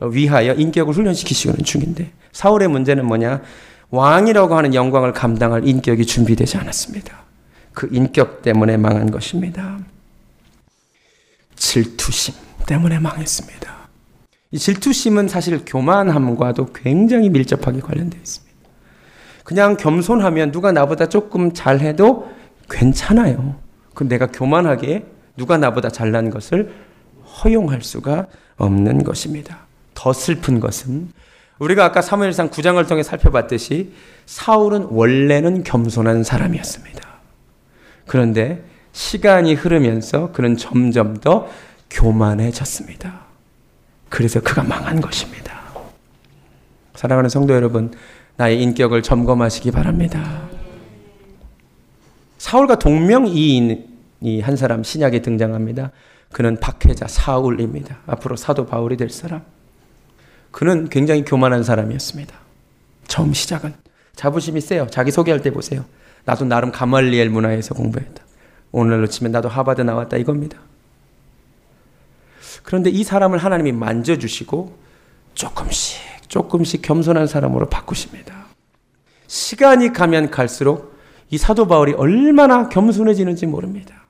위하여 0.00 0.52
인격을 0.52 0.92
훈련시키시는 0.92 1.64
중인데 1.64 2.12
사울의 2.32 2.68
문제는 2.68 3.06
뭐냐? 3.06 3.40
왕이라고 3.88 4.54
하는 4.54 4.74
영광을 4.74 5.14
감당할 5.14 5.66
인격이 5.66 6.04
준비되지 6.04 6.58
않았습니다. 6.58 7.29
그 7.72 7.88
인격 7.90 8.42
때문에 8.42 8.76
망한 8.76 9.10
것입니다. 9.10 9.78
질투심 11.56 12.34
때문에 12.66 12.98
망했습니다. 12.98 13.80
이 14.52 14.58
질투심은 14.58 15.28
사실 15.28 15.62
교만함과도 15.64 16.72
굉장히 16.72 17.30
밀접하게 17.30 17.80
관련되어 17.80 18.20
있습니다. 18.20 18.50
그냥 19.44 19.76
겸손하면 19.76 20.52
누가 20.52 20.72
나보다 20.72 21.08
조금 21.08 21.52
잘해도 21.52 22.30
괜찮아요. 22.68 23.56
그 23.94 24.04
내가 24.04 24.26
교만하게 24.26 25.06
누가 25.36 25.56
나보다 25.56 25.88
잘난 25.88 26.30
것을 26.30 26.72
허용할 27.24 27.82
수가 27.82 28.26
없는 28.56 29.04
것입니다. 29.04 29.66
더 29.94 30.12
슬픈 30.12 30.60
것은 30.60 31.10
우리가 31.58 31.84
아까 31.84 32.00
사무엘상 32.00 32.50
9장을 32.50 32.86
통해 32.88 33.02
살펴봤듯이 33.02 33.92
사울은 34.26 34.84
원래는 34.90 35.62
겸손한 35.62 36.24
사람이었습니다. 36.24 37.09
그런데 38.10 38.60
시간이 38.90 39.54
흐르면서 39.54 40.32
그는 40.32 40.56
점점 40.56 41.18
더 41.18 41.48
교만해졌습니다. 41.90 43.20
그래서 44.08 44.40
그가 44.40 44.64
망한 44.64 45.00
것입니다. 45.00 45.60
사랑하는 46.96 47.30
성도 47.30 47.54
여러분, 47.54 47.94
나의 48.36 48.60
인격을 48.62 49.04
점검하시기 49.04 49.70
바랍니다. 49.70 50.42
사울과 52.38 52.80
동명이인이 52.80 54.40
한 54.42 54.56
사람 54.56 54.82
신약에 54.82 55.22
등장합니다. 55.22 55.92
그는 56.32 56.58
박해자 56.58 57.06
사울입니다. 57.06 57.98
앞으로 58.08 58.34
사도 58.34 58.66
바울이 58.66 58.96
될 58.96 59.10
사람. 59.10 59.42
그는 60.50 60.88
굉장히 60.88 61.24
교만한 61.24 61.62
사람이었습니다. 61.62 62.34
처음 63.06 63.32
시작은 63.32 63.72
자부심이 64.16 64.60
세요. 64.60 64.88
자기 64.90 65.12
소개할 65.12 65.42
때 65.42 65.52
보세요. 65.52 65.84
나도 66.24 66.44
나름 66.44 66.70
가말리엘 66.72 67.30
문화에서 67.30 67.74
공부했다. 67.74 68.22
오늘로 68.72 69.06
치면 69.06 69.32
나도 69.32 69.48
하버드 69.48 69.82
나왔다 69.82 70.16
이겁니다. 70.16 70.58
그런데 72.62 72.90
이 72.90 73.04
사람을 73.04 73.38
하나님이 73.38 73.72
만져주시고 73.72 74.76
조금씩 75.34 75.98
조금씩 76.28 76.82
겸손한 76.82 77.26
사람으로 77.26 77.68
바꾸십니다. 77.68 78.46
시간이 79.26 79.92
가면 79.92 80.30
갈수록 80.30 80.98
이 81.30 81.38
사도 81.38 81.66
바울이 81.66 81.92
얼마나 81.92 82.68
겸손해지는지 82.68 83.46
모릅니다. 83.46 84.06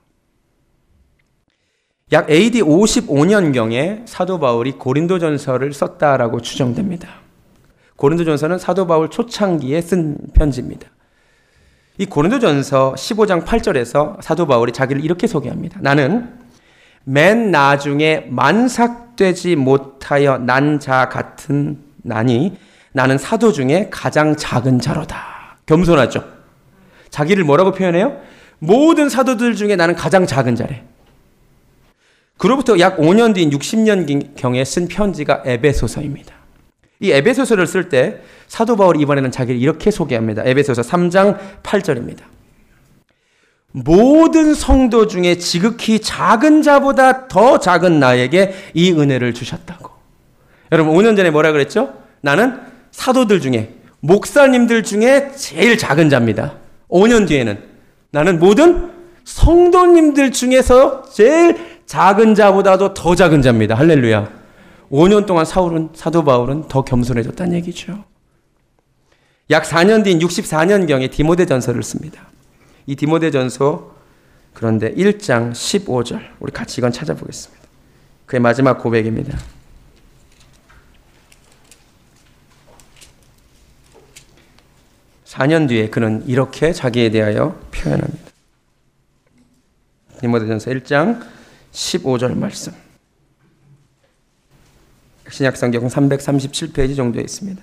약 2.13 2.29
AD 2.29 2.63
55년경에 2.63 4.07
사도 4.07 4.41
바울이 4.41 4.73
고린도전서를 4.73 5.73
썼다라고 5.73 6.41
추정됩니다. 6.41 7.09
고린도전서는 7.97 8.59
사도 8.59 8.87
바울 8.87 9.11
초창기에 9.11 9.81
쓴 9.81 10.17
편지입니다. 10.35 10.89
이 12.01 12.07
고린도전서 12.07 12.95
15장 12.97 13.45
8절에서 13.45 14.23
사도 14.23 14.47
바울이 14.47 14.73
자기를 14.73 15.05
이렇게 15.05 15.27
소개합니다. 15.27 15.81
나는 15.83 16.33
맨 17.05 17.51
나중에 17.51 18.25
만삭되지 18.31 19.57
못하여 19.57 20.39
난 20.39 20.81
자 20.81 21.11
같은 21.11 21.77
나니 21.99 22.57
나는 22.93 23.19
사도 23.19 23.53
중에 23.53 23.89
가장 23.91 24.35
작은 24.35 24.81
자로다. 24.81 25.59
겸손하죠. 25.67 26.25
자기를 27.11 27.45
뭐라고 27.45 27.73
표현해요? 27.73 28.19
모든 28.61 29.11
사도들 29.11 29.55
중에 29.55 29.77
나는 29.77 29.95
가장 29.95 30.25
작은 30.27 30.57
자래. 30.57 30.83
그로부터 32.39 32.79
약 32.79 32.97
5년 32.97 33.35
뒤인 33.35 33.51
60년 33.51 34.37
경에 34.37 34.65
쓴 34.65 34.89
편지가 34.89 35.43
에베소서입니다. 35.45 36.35
이 37.01 37.11
에베소서를 37.11 37.67
쓸 37.67 37.89
때 37.89 38.21
사도 38.47 38.77
바울이 38.77 39.01
이번에는 39.01 39.31
자기를 39.31 39.61
이렇게 39.61 39.91
소개합니다. 39.91 40.43
에베소서 40.45 40.83
3장 40.83 41.39
8절입니다. 41.63 42.21
모든 43.73 44.55
성도 44.55 45.07
중에 45.07 45.37
지극히 45.37 46.01
작은 46.01 46.63
자보다 46.63 47.29
더 47.29 47.59
작은 47.59 48.01
나에게 48.01 48.53
이 48.75 48.93
은혜를 48.93 49.33
주셨다고. 49.33 49.91
여러분 50.73 50.95
5년 50.95 51.17
전에 51.17 51.31
뭐라 51.31 51.53
그랬죠? 51.53 51.95
나는 52.21 52.61
사도들 52.91 53.41
중에 53.41 53.75
목사님들 54.01 54.83
중에 54.83 55.33
제일 55.37 55.79
작은 55.79 56.11
자입니다. 56.11 56.55
5년 56.89 57.27
뒤에는 57.29 57.59
나는 58.11 58.39
모든 58.39 58.91
성도님들 59.25 60.33
중에서 60.33 61.05
제일 61.11 61.57
작은 61.87 62.35
자보다도 62.35 62.95
더 62.95 63.15
작은 63.15 63.43
자입니다. 63.43 63.75
할렐루야. 63.75 64.40
5년 64.91 65.27
동안 65.27 65.45
사울은 65.45 65.91
사도 65.95 66.25
바울은 66.25 66.69
더 66.69 66.83
겸손해졌다는 66.83 67.55
얘기죠. 67.57 68.05
약 69.51 69.65
4년 69.65 70.05
뒤인 70.05 70.19
64년경에 70.19 71.11
디모데전서를 71.11 71.83
씁니다. 71.83 72.29
이 72.87 72.97
디모데전서 72.97 73.95
그런데 74.53 74.93
1장 74.95 75.53
15절 75.53 76.21
우리 76.41 76.53
같이 76.53 76.81
이건 76.81 76.93
찾아보겠습니다. 76.93 77.63
그의 78.27 78.41
마지막 78.41 78.79
고백입니다. 78.79 79.39
(4년) 85.25 85.69
뒤에 85.69 85.89
그는 85.89 86.25
이렇게 86.27 86.73
자기에 86.73 87.11
대하여 87.11 87.61
표현합니다. 87.71 88.31
디모데전서 90.21 90.71
1장 90.73 91.25
15절 91.73 92.37
말씀. 92.37 92.90
신약 95.31 95.57
성경 95.57 95.87
337페이지 95.87 96.97
정도에 96.97 97.23
있습니다. 97.23 97.63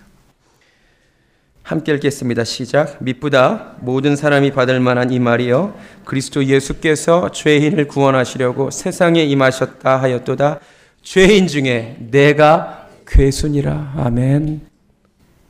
함께 1.64 1.94
읽겠습니다. 1.96 2.46
시작. 2.46 3.04
미쁘다 3.04 3.76
모든 3.82 4.16
사람이 4.16 4.52
받을 4.52 4.80
만한 4.80 5.12
이 5.12 5.20
말이요 5.20 5.78
그리스도 6.06 6.46
예수께서 6.46 7.30
죄인을 7.32 7.90
구원하시려고 7.90 8.72
세상에 8.72 9.24
임하셨다 9.24 10.02
하였도다. 10.02 10.62
죄인 11.02 11.48
중에 11.48 11.98
내가 12.10 12.88
괴순이라. 13.06 13.96
아멘. 13.98 14.62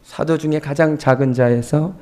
사도 0.04 0.40
중에 0.40 0.60
가장 0.60 0.98
작은 0.98 1.34
자에서 1.34 1.96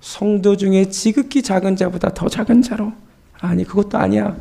성도 0.00 0.56
중에 0.56 0.86
지극히 0.86 1.42
작은 1.42 1.76
자보다 1.76 2.14
더 2.14 2.28
작은 2.28 2.62
자로 2.62 2.92
아니 3.38 3.64
그것도 3.64 3.98
아니야. 3.98 4.34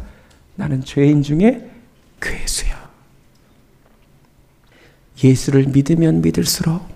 나는 0.55 0.81
죄인 0.83 1.21
중에 1.21 1.69
괴수야. 2.21 2.76
예수를 5.23 5.65
믿으면 5.67 6.21
믿을수록 6.21 6.87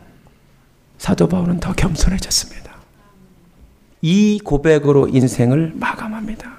사도 0.98 1.28
바울은 1.28 1.60
더 1.60 1.74
겸손해졌습니다. 1.74 2.72
이 4.02 4.40
고백으로 4.44 5.08
인생을 5.08 5.74
마감합니다. 5.76 6.58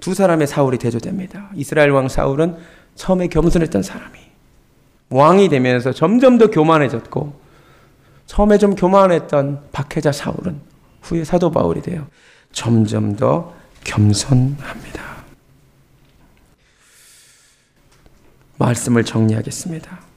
두 0.00 0.14
사람의 0.14 0.46
사울이 0.46 0.78
대조됩니다. 0.78 1.50
이스라엘 1.54 1.90
왕 1.90 2.08
사울은 2.08 2.56
처음에 2.94 3.28
겸손했던 3.28 3.82
사람이 3.82 4.18
왕이 5.10 5.48
되면서 5.48 5.92
점점 5.92 6.38
더 6.38 6.48
교만해졌고 6.48 7.40
처음에 8.26 8.58
좀 8.58 8.74
교만했던 8.74 9.68
박해자 9.72 10.12
사울은 10.12 10.60
후에 11.02 11.24
사도 11.24 11.50
바울이 11.50 11.82
돼요. 11.82 12.06
점점 12.52 13.16
더 13.16 13.54
겸손합니다. 13.84 15.02
말씀을 18.58 19.04
정리하겠습니다. 19.04 20.07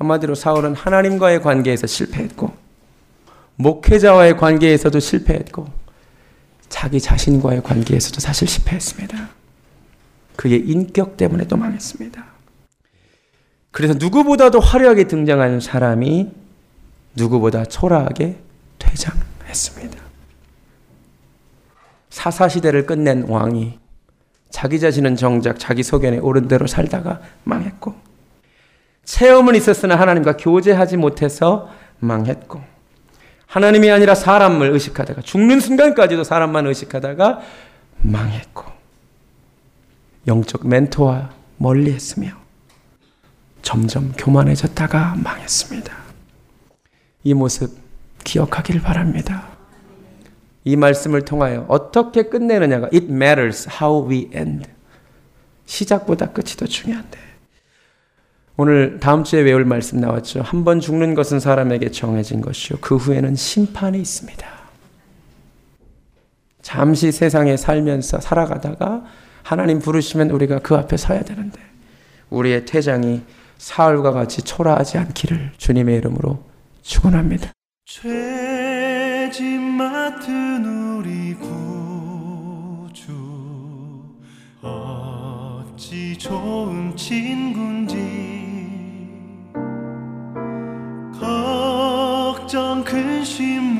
한마디로 0.00 0.34
사울은 0.34 0.74
하나님과의 0.74 1.42
관계에서 1.42 1.86
실패했고, 1.86 2.52
목회자와의 3.56 4.38
관계에서도 4.38 4.98
실패했고, 4.98 5.68
자기 6.70 7.00
자신과의 7.00 7.62
관계에서도 7.62 8.18
사실 8.20 8.48
실패했습니다. 8.48 9.28
그의 10.36 10.60
인격 10.60 11.18
때문에 11.18 11.46
또 11.46 11.56
망했습니다. 11.56 12.24
그래서 13.70 13.94
누구보다도 13.94 14.58
화려하게 14.58 15.04
등장하는 15.04 15.60
사람이 15.60 16.30
누구보다 17.14 17.66
초라하게 17.66 18.38
퇴장했습니다. 18.78 20.00
사사시대를 22.08 22.86
끝낸 22.86 23.24
왕이 23.24 23.78
자기 24.48 24.80
자신은 24.80 25.16
정작 25.16 25.58
자기 25.58 25.82
소견에 25.82 26.18
옳은 26.18 26.48
대로 26.48 26.66
살다가 26.66 27.20
망했고 27.44 28.09
체험은 29.04 29.54
있었으나 29.54 29.96
하나님과 29.96 30.36
교제하지 30.36 30.96
못해서 30.96 31.70
망했고 31.98 32.60
하나님이 33.46 33.90
아니라 33.90 34.14
사람을 34.14 34.70
의식하다가 34.70 35.22
죽는 35.22 35.60
순간까지도 35.60 36.24
사람만 36.24 36.66
의식하다가 36.66 37.40
망했고 38.02 38.64
영적 40.26 40.66
멘토와 40.66 41.30
멀리했으며 41.56 42.30
점점 43.62 44.12
교만해졌다가 44.16 45.16
망했습니다. 45.22 45.92
이 47.24 47.34
모습 47.34 47.76
기억하기를 48.24 48.80
바랍니다. 48.80 49.48
이 50.64 50.76
말씀을 50.76 51.24
통하여 51.24 51.64
어떻게 51.68 52.24
끝내느냐가 52.24 52.86
it 52.86 53.06
matters 53.06 53.68
how 53.68 54.08
we 54.08 54.30
end. 54.34 54.68
시작보다 55.66 56.26
끝이 56.26 56.48
더 56.56 56.66
중요한데. 56.66 57.29
오늘 58.60 59.00
다음 59.00 59.24
주에 59.24 59.40
외울 59.40 59.64
말씀 59.64 59.98
나왔죠. 60.00 60.42
한 60.42 60.64
번 60.64 60.80
죽는 60.80 61.14
것은 61.14 61.40
사람에게 61.40 61.90
정해진 61.92 62.42
것이요. 62.42 62.76
그 62.82 62.96
후에는 62.96 63.34
심판이 63.34 63.98
있습니다. 63.98 64.46
잠시 66.60 67.10
세상에 67.10 67.56
살면서 67.56 68.20
살아가다가 68.20 69.04
하나님 69.42 69.78
부르시면 69.78 70.28
우리가 70.32 70.58
그 70.58 70.74
앞에 70.76 70.98
서야 70.98 71.22
되는데 71.22 71.58
우리의 72.28 72.66
퇴장이 72.66 73.22
사울과 73.56 74.12
같이 74.12 74.42
초라하지 74.42 74.98
않기를 74.98 75.52
주님의 75.56 75.96
이름으로 75.96 76.44
축원합니다. 76.82 77.52
죄짐 77.86 79.62
맡은 79.62 80.98
우리 80.98 81.32
구주 81.32 83.10
어찌 84.60 86.18
좋은 86.18 86.94
친군지 86.94 88.09
걱정 91.20 92.82
근심 92.82 93.79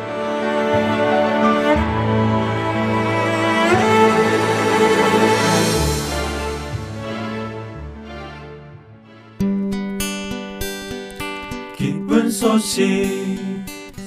소식 12.61 13.39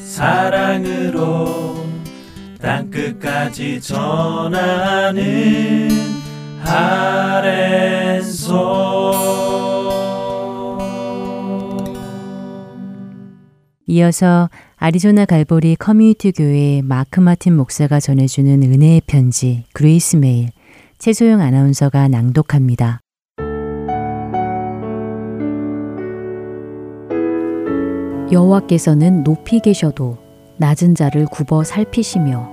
사랑으로 0.05 1.75
땅끝까지 2.61 3.81
전하는 3.81 5.23
아랜소 6.63 7.65
이어서 13.87 14.49
아리조나 14.77 15.25
갈보리 15.25 15.75
커뮤니티 15.75 16.31
교회 16.31 16.81
마크 16.83 17.19
마틴 17.19 17.57
목사가 17.57 17.99
전해주는 17.99 18.63
은혜의 18.63 19.03
편지 19.07 19.65
Grace 19.73 20.15
Mail 20.17 20.51
최소영 20.99 21.41
아나운서가 21.41 22.07
낭독합니다. 22.07 23.04
여호와께서는 28.33 29.23
높이 29.23 29.61
계셔도 29.61 30.17
낮은 30.57 30.95
자를 30.95 31.27
굽어 31.27 31.63
살피시며 31.63 32.53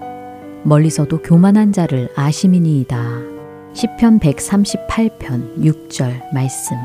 멀리서도 0.64 1.22
교만한 1.22 1.72
자를 1.72 2.10
아심이니이다. 2.16 2.98
시편 3.74 4.20
138편 4.20 5.58
6절 5.58 6.34
말씀. 6.34 6.76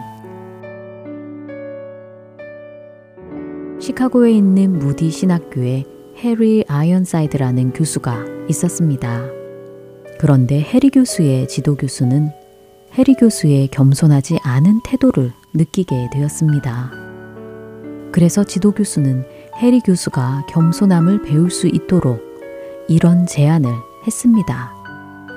시카고에 3.81 4.33
있는 4.33 4.79
무디 4.79 5.11
신학교에 5.11 5.85
해리 6.19 6.65
아이언사이드라는 6.67 7.73
교수가 7.73 8.25
있었습니다. 8.49 9.25
그런데 10.19 10.61
해리 10.61 10.91
교수의 10.91 11.49
지도 11.49 11.77
교수는 11.77 12.31
해리 12.95 13.15
교수의 13.15 13.69
겸손하지 13.69 14.39
않은 14.43 14.81
태도를 14.85 15.33
느끼게 15.55 16.11
되었습니다. 16.13 17.06
그래서 18.17 18.45
지도 18.45 18.73
교수는 18.73 19.27
해리 19.59 19.79
교수가 19.81 20.47
겸손함을 20.49 21.21
배울 21.21 21.51
수 21.51 21.67
있도록 21.67 22.19
이런 22.89 23.27
제안을 23.27 23.71
했습니다. 24.07 24.73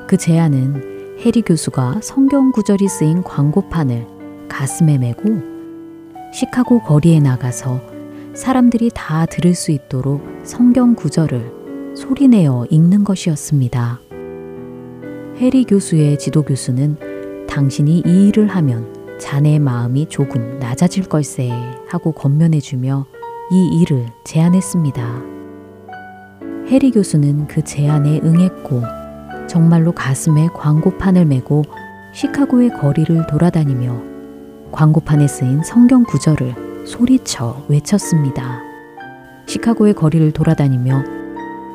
그 0.07 0.15
제안은 0.15 1.17
해리 1.19 1.41
교수가 1.41 1.99
성경 2.01 2.53
구절이 2.53 2.87
쓰인 2.87 3.21
광고판을 3.21 4.07
가슴에 4.47 4.97
메고 4.97 5.23
시카고 6.33 6.83
거리에 6.83 7.19
나가서 7.19 7.81
사람들이 8.33 8.91
다 8.93 9.25
들을 9.25 9.55
수 9.55 9.71
있도록 9.71 10.25
성경 10.43 10.95
구절을 10.95 11.95
소리내어 11.97 12.67
읽는 12.69 13.03
것이었습니다. 13.03 13.99
해리 15.35 15.65
교수의 15.65 16.17
지도 16.17 16.43
교수는 16.43 17.45
당신이 17.45 18.03
이 18.05 18.27
일을 18.29 18.47
하면 18.47 19.17
자네의 19.19 19.59
마음이 19.59 20.05
조금 20.05 20.59
낮아질 20.59 21.09
걸세 21.09 21.51
하고 21.89 22.11
건면해주며 22.11 23.05
이 23.51 23.81
일을 23.81 24.05
제안했습니다. 24.23 25.21
해리 26.67 26.91
교수는 26.91 27.47
그 27.47 27.63
제안에 27.63 28.21
응했고 28.23 28.83
정말로 29.47 29.91
가슴에 29.91 30.49
광고판을 30.53 31.25
메고 31.25 31.63
시카고의 32.13 32.69
거리를 32.69 33.25
돌아다니며 33.27 34.01
광고판에 34.71 35.27
쓰인 35.27 35.63
성경 35.63 36.03
구절을 36.03 36.85
소리쳐 36.85 37.65
외쳤습니다. 37.67 38.61
시카고의 39.47 39.95
거리를 39.95 40.31
돌아다니며 40.31 41.03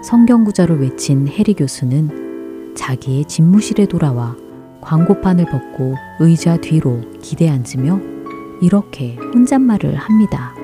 성경 0.04 0.44
구절을 0.44 0.80
외친 0.80 1.26
해리 1.26 1.54
교수는 1.54 2.74
자기의 2.76 3.24
집무실에 3.24 3.86
돌아와 3.86 4.36
광고판을 4.80 5.46
벗고 5.46 5.94
의자 6.20 6.56
뒤로 6.58 7.00
기대 7.20 7.48
앉으며 7.48 8.13
이렇게 8.60 9.16
혼잣말을 9.34 9.94
합니다. 9.96 10.54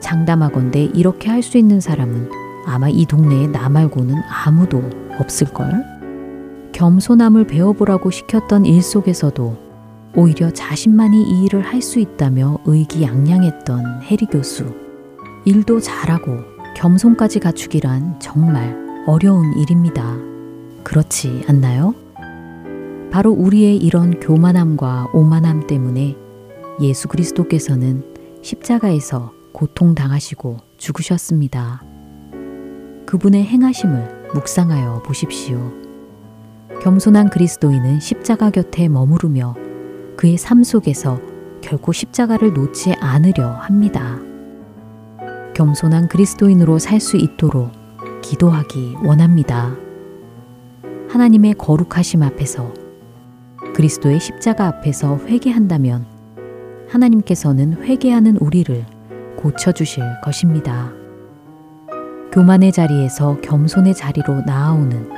장담하건대 0.00 0.84
이렇게 0.94 1.30
할 1.30 1.42
수 1.42 1.58
있는 1.58 1.80
사람은 1.80 2.30
아마 2.66 2.88
이 2.88 3.06
동네에 3.06 3.48
나 3.48 3.68
말고는 3.68 4.14
아무도 4.44 4.82
없을걸? 5.18 5.84
겸손함을 6.72 7.46
배워보라고 7.46 8.10
시켰던 8.10 8.66
일 8.66 8.82
속에서도 8.82 9.56
오히려 10.16 10.50
자신만이 10.50 11.22
이 11.22 11.44
일을 11.44 11.62
할 11.62 11.80
수 11.82 12.00
있다며 12.00 12.58
의기양양했던 12.64 14.02
해리 14.02 14.26
교수. 14.26 14.74
일도 15.44 15.80
잘하고 15.80 16.38
겸손까지 16.76 17.40
갖추기란 17.40 18.18
정말 18.20 18.76
어려운 19.06 19.52
일입니다. 19.58 20.16
그렇지 20.82 21.44
않나요? 21.48 21.94
바로 23.10 23.30
우리의 23.32 23.76
이런 23.76 24.18
교만함과 24.18 25.10
오만함 25.12 25.66
때문에 25.66 26.16
예수 26.80 27.08
그리스도께서는 27.08 28.02
십자가에서 28.42 29.32
고통당하시고 29.52 30.58
죽으셨습니다. 30.76 31.82
그분의 33.06 33.44
행하심을 33.44 34.30
묵상하여 34.34 35.02
보십시오. 35.04 35.72
겸손한 36.82 37.30
그리스도인은 37.30 38.00
십자가 38.00 38.50
곁에 38.50 38.88
머무르며 38.88 39.54
그의 40.16 40.36
삶 40.36 40.64
속에서 40.64 41.20
결코 41.60 41.92
십자가를 41.92 42.52
놓지 42.52 42.94
않으려 42.94 43.50
합니다. 43.50 44.18
겸손한 45.54 46.08
그리스도인으로 46.08 46.78
살 46.78 47.00
수 47.00 47.16
있도록 47.16 47.70
기도하기 48.22 48.96
원합니다. 49.04 49.76
하나님의 51.08 51.54
거룩하심 51.54 52.22
앞에서 52.24 52.74
그리스도의 53.74 54.18
십자가 54.18 54.66
앞에서 54.66 55.18
회개한다면 55.18 56.13
하나님께서는 56.94 57.82
회개하는 57.82 58.36
우리를 58.38 58.84
고쳐주실 59.36 60.02
것입니다. 60.22 60.92
교만의 62.32 62.72
자리에서 62.72 63.40
겸손의 63.40 63.94
자리로 63.94 64.42
나아오는 64.46 65.10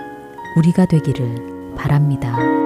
우리가 0.56 0.86
되기를 0.86 1.74
바랍니다. 1.76 2.65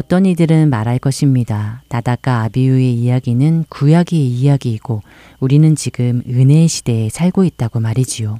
어떤 0.00 0.24
이들은 0.24 0.70
말할 0.70 0.98
것입니다. 0.98 1.82
나다카 1.90 2.44
아비유의 2.44 2.94
이야기는 2.94 3.66
구약의 3.68 4.18
이야기이고 4.18 5.02
우리는 5.40 5.76
지금 5.76 6.22
은혜의 6.26 6.68
시대에 6.68 7.10
살고 7.10 7.44
있다고 7.44 7.80
말이지요. 7.80 8.38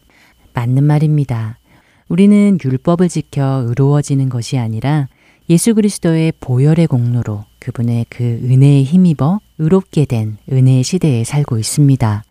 맞는 0.55 0.85
말입니다. 0.85 1.59
우리는 2.09 2.57
율법을 2.65 3.11
지켜 3.11 3.63
의로워지는 3.67 4.31
것이 4.31 4.57
아니라 4.57 5.09
예수 5.51 5.75
그리스도의 5.75 6.33
보혈의 6.41 6.87
공로로 6.87 7.45
그분의 7.59 8.07
그 8.09 8.25
은혜에 8.25 8.83
힘입어 8.83 9.41
의롭게 9.59 10.07
된 10.07 10.39
은혜의 10.51 10.83
시대에 10.83 11.25
살고 11.25 11.59
있습니다. 11.59 12.25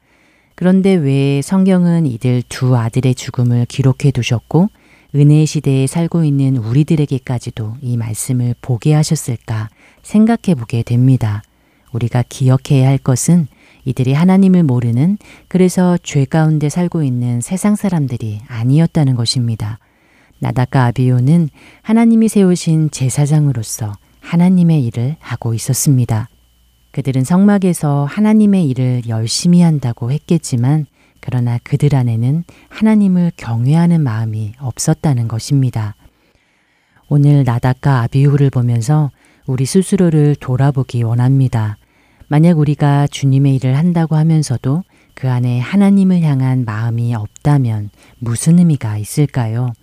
그런데 0.55 0.95
왜 0.95 1.43
성경은 1.43 2.07
이들 2.07 2.41
두 2.49 2.75
아들의 2.75 3.13
죽음을 3.13 3.67
기록해 3.67 4.09
두셨고 4.11 4.69
은혜의 5.15 5.45
시대에 5.45 5.87
살고 5.87 6.23
있는 6.23 6.57
우리들에게까지도 6.57 7.77
이 7.81 7.97
말씀을 7.97 8.55
보게 8.61 8.93
하셨을까 8.93 9.69
생각해 10.03 10.55
보게 10.55 10.83
됩니다. 10.83 11.41
우리가 11.91 12.23
기억해야 12.29 12.87
할 12.87 12.97
것은 12.97 13.47
이들이 13.85 14.13
하나님을 14.13 14.63
모르는 14.63 15.17
그래서 15.47 15.97
죄 16.03 16.25
가운데 16.25 16.69
살고 16.69 17.01
있는 17.01 17.41
세상 17.41 17.75
사람들이 17.75 18.41
아니었다는 18.47 19.15
것입니다. 19.15 19.79
나다카 20.39 20.85
아비오는 20.85 21.49
하나님이 21.81 22.27
세우신 22.29 22.91
제사장으로서 22.91 23.93
하나님의 24.21 24.85
일을 24.85 25.15
하고 25.19 25.53
있었습니다. 25.53 26.29
그들은 26.91 27.23
성막에서 27.23 28.05
하나님의 28.05 28.67
일을 28.69 29.03
열심히 29.07 29.61
한다고 29.61 30.11
했겠지만 30.11 30.85
그러나 31.21 31.59
그들 31.63 31.95
안에는 31.95 32.43
하나님을 32.69 33.31
경외하는 33.37 34.01
마음이 34.01 34.53
없었다는 34.59 35.27
것입니다. 35.27 35.95
오늘 37.07 37.43
나다카 37.43 38.01
아비후를 38.03 38.49
보면서 38.49 39.11
우리 39.45 39.65
스스로를 39.65 40.35
돌아보기 40.35 41.03
원합니다. 41.03 41.77
만약 42.27 42.59
우리가 42.59 43.07
주님의 43.07 43.55
일을 43.55 43.75
한다고 43.75 44.15
하면서도 44.15 44.83
그 45.15 45.29
안에 45.29 45.59
하나님을 45.59 46.21
향한 46.21 46.63
마음이 46.65 47.15
없다면 47.15 47.89
무슨 48.19 48.59
의미가 48.59 48.97
있을까요? 48.97 49.73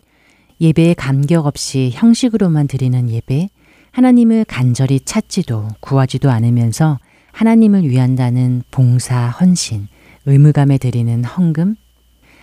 예배에 0.61 0.95
감격 0.95 1.47
없이 1.47 1.91
형식으로만 1.93 2.69
드리는 2.69 3.11
예배, 3.11 3.49
하나님을 3.91 4.45
간절히 4.45 5.01
찾지도 5.01 5.69
구하지도 5.81 6.31
않으면서 6.31 6.99
하나님을 7.33 7.89
위한다는 7.89 8.63
봉사, 8.71 9.29
헌신, 9.29 9.89
의무감에 10.27 10.79
드리는 10.79 11.25
헌금? 11.25 11.77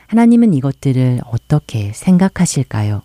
하나님은 0.07 0.53
이것들을 0.53 1.19
어떻게 1.25 1.91
생각하실까요? 1.93 3.01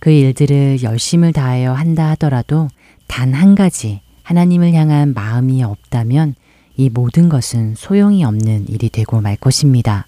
그 0.00 0.10
일들을 0.10 0.82
열심을 0.82 1.32
다하여 1.32 1.72
한다 1.72 2.10
하더라도 2.10 2.68
단 3.06 3.32
한 3.34 3.54
가지 3.54 4.00
하나님을 4.22 4.72
향한 4.74 5.14
마음이 5.14 5.62
없다면 5.62 6.34
이 6.76 6.90
모든 6.90 7.28
것은 7.28 7.74
소용이 7.76 8.24
없는 8.24 8.68
일이 8.68 8.88
되고 8.88 9.20
말 9.20 9.36
것입니다. 9.36 10.06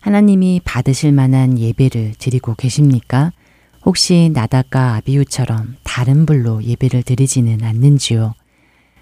하나님이 0.00 0.60
받으실 0.64 1.12
만한 1.12 1.58
예배를 1.58 2.14
드리고 2.18 2.54
계십니까? 2.54 3.32
혹시 3.84 4.30
나다카 4.32 4.96
아비우처럼 4.96 5.76
다른 5.84 6.26
불로 6.26 6.62
예배를 6.62 7.02
드리지는 7.02 7.62
않는지요? 7.62 8.34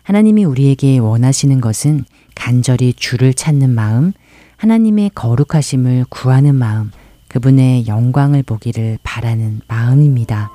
하나님이 0.03 0.45
우리에게 0.45 0.99
원하시는 0.99 1.61
것은 1.61 2.05
간절히 2.35 2.93
주를 2.93 3.35
찾는 3.35 3.71
마음, 3.71 4.13
하나님의 4.57 5.13
거룩하심을 5.15 6.07
구하는 6.09 6.55
마음, 6.55 6.91
그분의 7.29 7.87
영광을 7.87 8.43
보기를 8.43 8.99
바라는 9.03 9.61
마음입니다. 9.69 10.51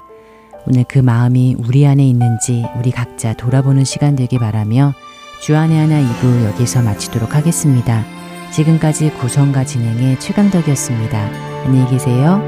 오늘 0.67 0.83
그 0.87 0.99
마음이 0.99 1.55
우리 1.57 1.87
안에 1.87 2.05
있는지 2.05 2.65
우리 2.77 2.91
각자 2.91 3.33
돌아보는 3.33 3.85
시간 3.85 4.15
되길 4.15 4.39
바라며 4.39 4.93
주안의 5.41 5.77
하나 5.77 6.01
2부 6.01 6.45
여기서 6.45 6.81
마치도록 6.81 7.35
하겠습니다. 7.35 8.03
지금까지 8.51 9.11
구성과 9.11 9.63
진행의 9.65 10.19
최강덕이었습니다. 10.19 11.19
안녕히 11.65 11.89
계세요. 11.89 12.41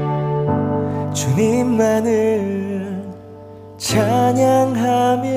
주님만을 1.14 3.04
찬양하며 3.78 5.30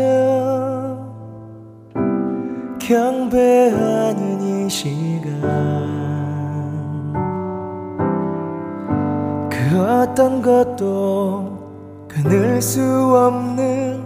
경배하는 2.87 4.41
이 4.41 4.69
시간. 4.69 5.41
그 9.49 9.79
어떤 9.79 10.41
것도 10.41 12.07
끊을 12.09 12.61
수 12.61 12.81
없는 12.81 14.03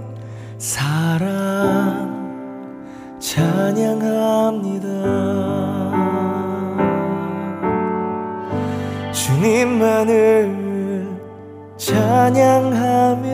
사랑 0.59 2.05
찬양합니다. 3.17 4.87
주님만을 9.11 10.67
찬양하며 11.77 13.27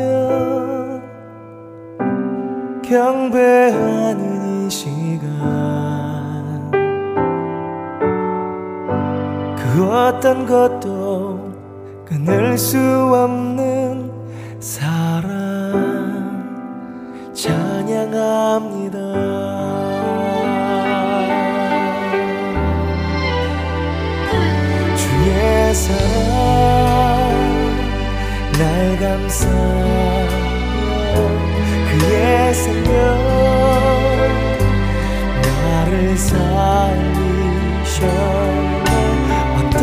경배하는 2.81 4.52
이 4.65 4.69
시간. 4.69 5.27
그 9.57 9.91
어떤 9.91 10.45
것도 10.45 11.51
끊을 12.05 12.57
수 12.57 12.77
없는 12.77 14.11
사랑. 14.59 15.33
찬양합니다. 17.33 18.97
주의 24.95 25.73
사랑 25.73 26.13
날 28.53 28.97
감싸며 28.99 29.51
그의 31.89 32.53
생명 32.53 33.42
나를 36.13 36.17
살리셨네 36.17 38.03
어떤 39.57 39.79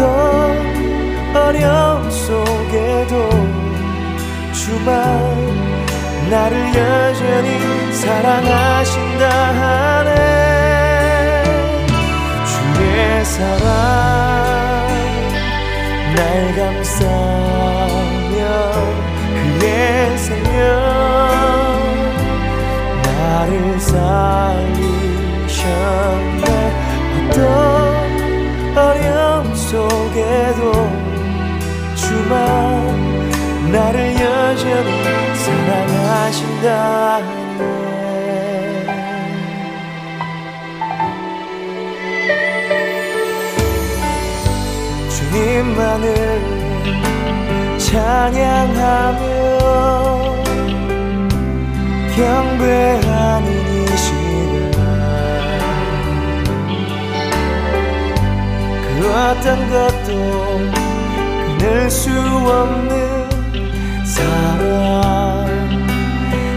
어려움 1.37 2.09
속에도 2.11 3.29
주만 4.53 4.91
나를 6.31 6.69
여전히 6.69 7.93
사랑하신다 7.93 9.29
하네. 9.29 10.11
주의 12.47 13.25
사랑 13.25 13.61
날 16.15 16.55
감싸며 16.55 18.39
그의 19.59 20.19
생명 20.19 20.59
나를 23.03 23.81
살리 23.81 24.80
셨네 25.81 26.45
어떤 27.17 27.41
어려움 28.77 29.55
속에도 29.55 30.73
주만 31.95 32.35
나를 33.73 34.15
여전히 34.15 34.91
사랑하신다네 35.35 37.31
주님만을 45.09 46.07
찬양하며 47.79 49.21
경배하는 52.15 53.60
그 59.01 59.09
어떤 59.11 59.71
것도 59.71 60.61
끊을 61.59 61.91
수 61.91 62.11
없는 62.11 63.31
사랑. 64.05 65.49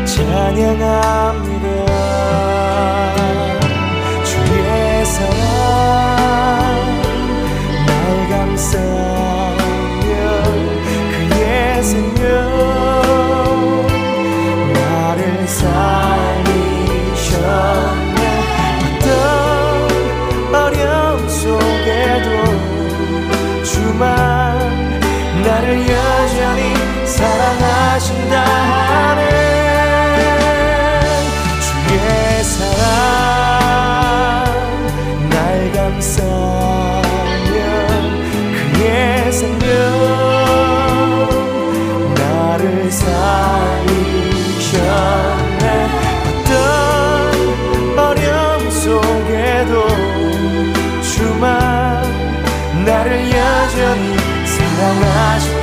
찬양합 0.05 1.32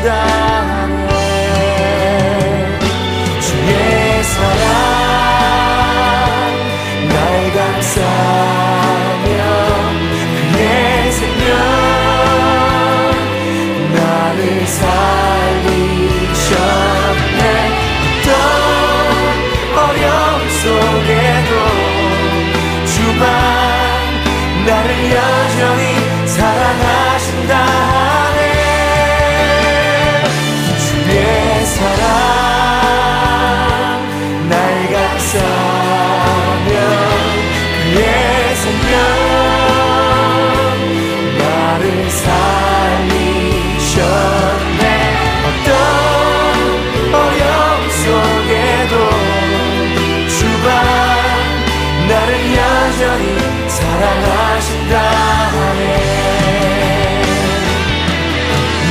die. 0.02 0.49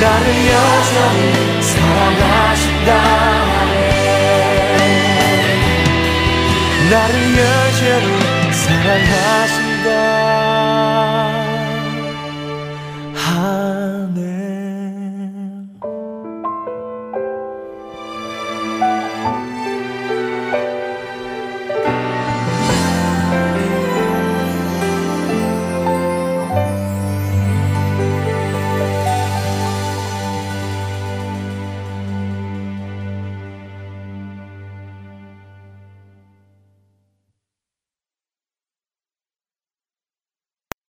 나를 0.01 0.27
여전히 0.47 1.61
사랑하신다네. 1.61 2.95
나를 6.89 7.13
여전히 7.37 8.53
사랑하 8.53 9.28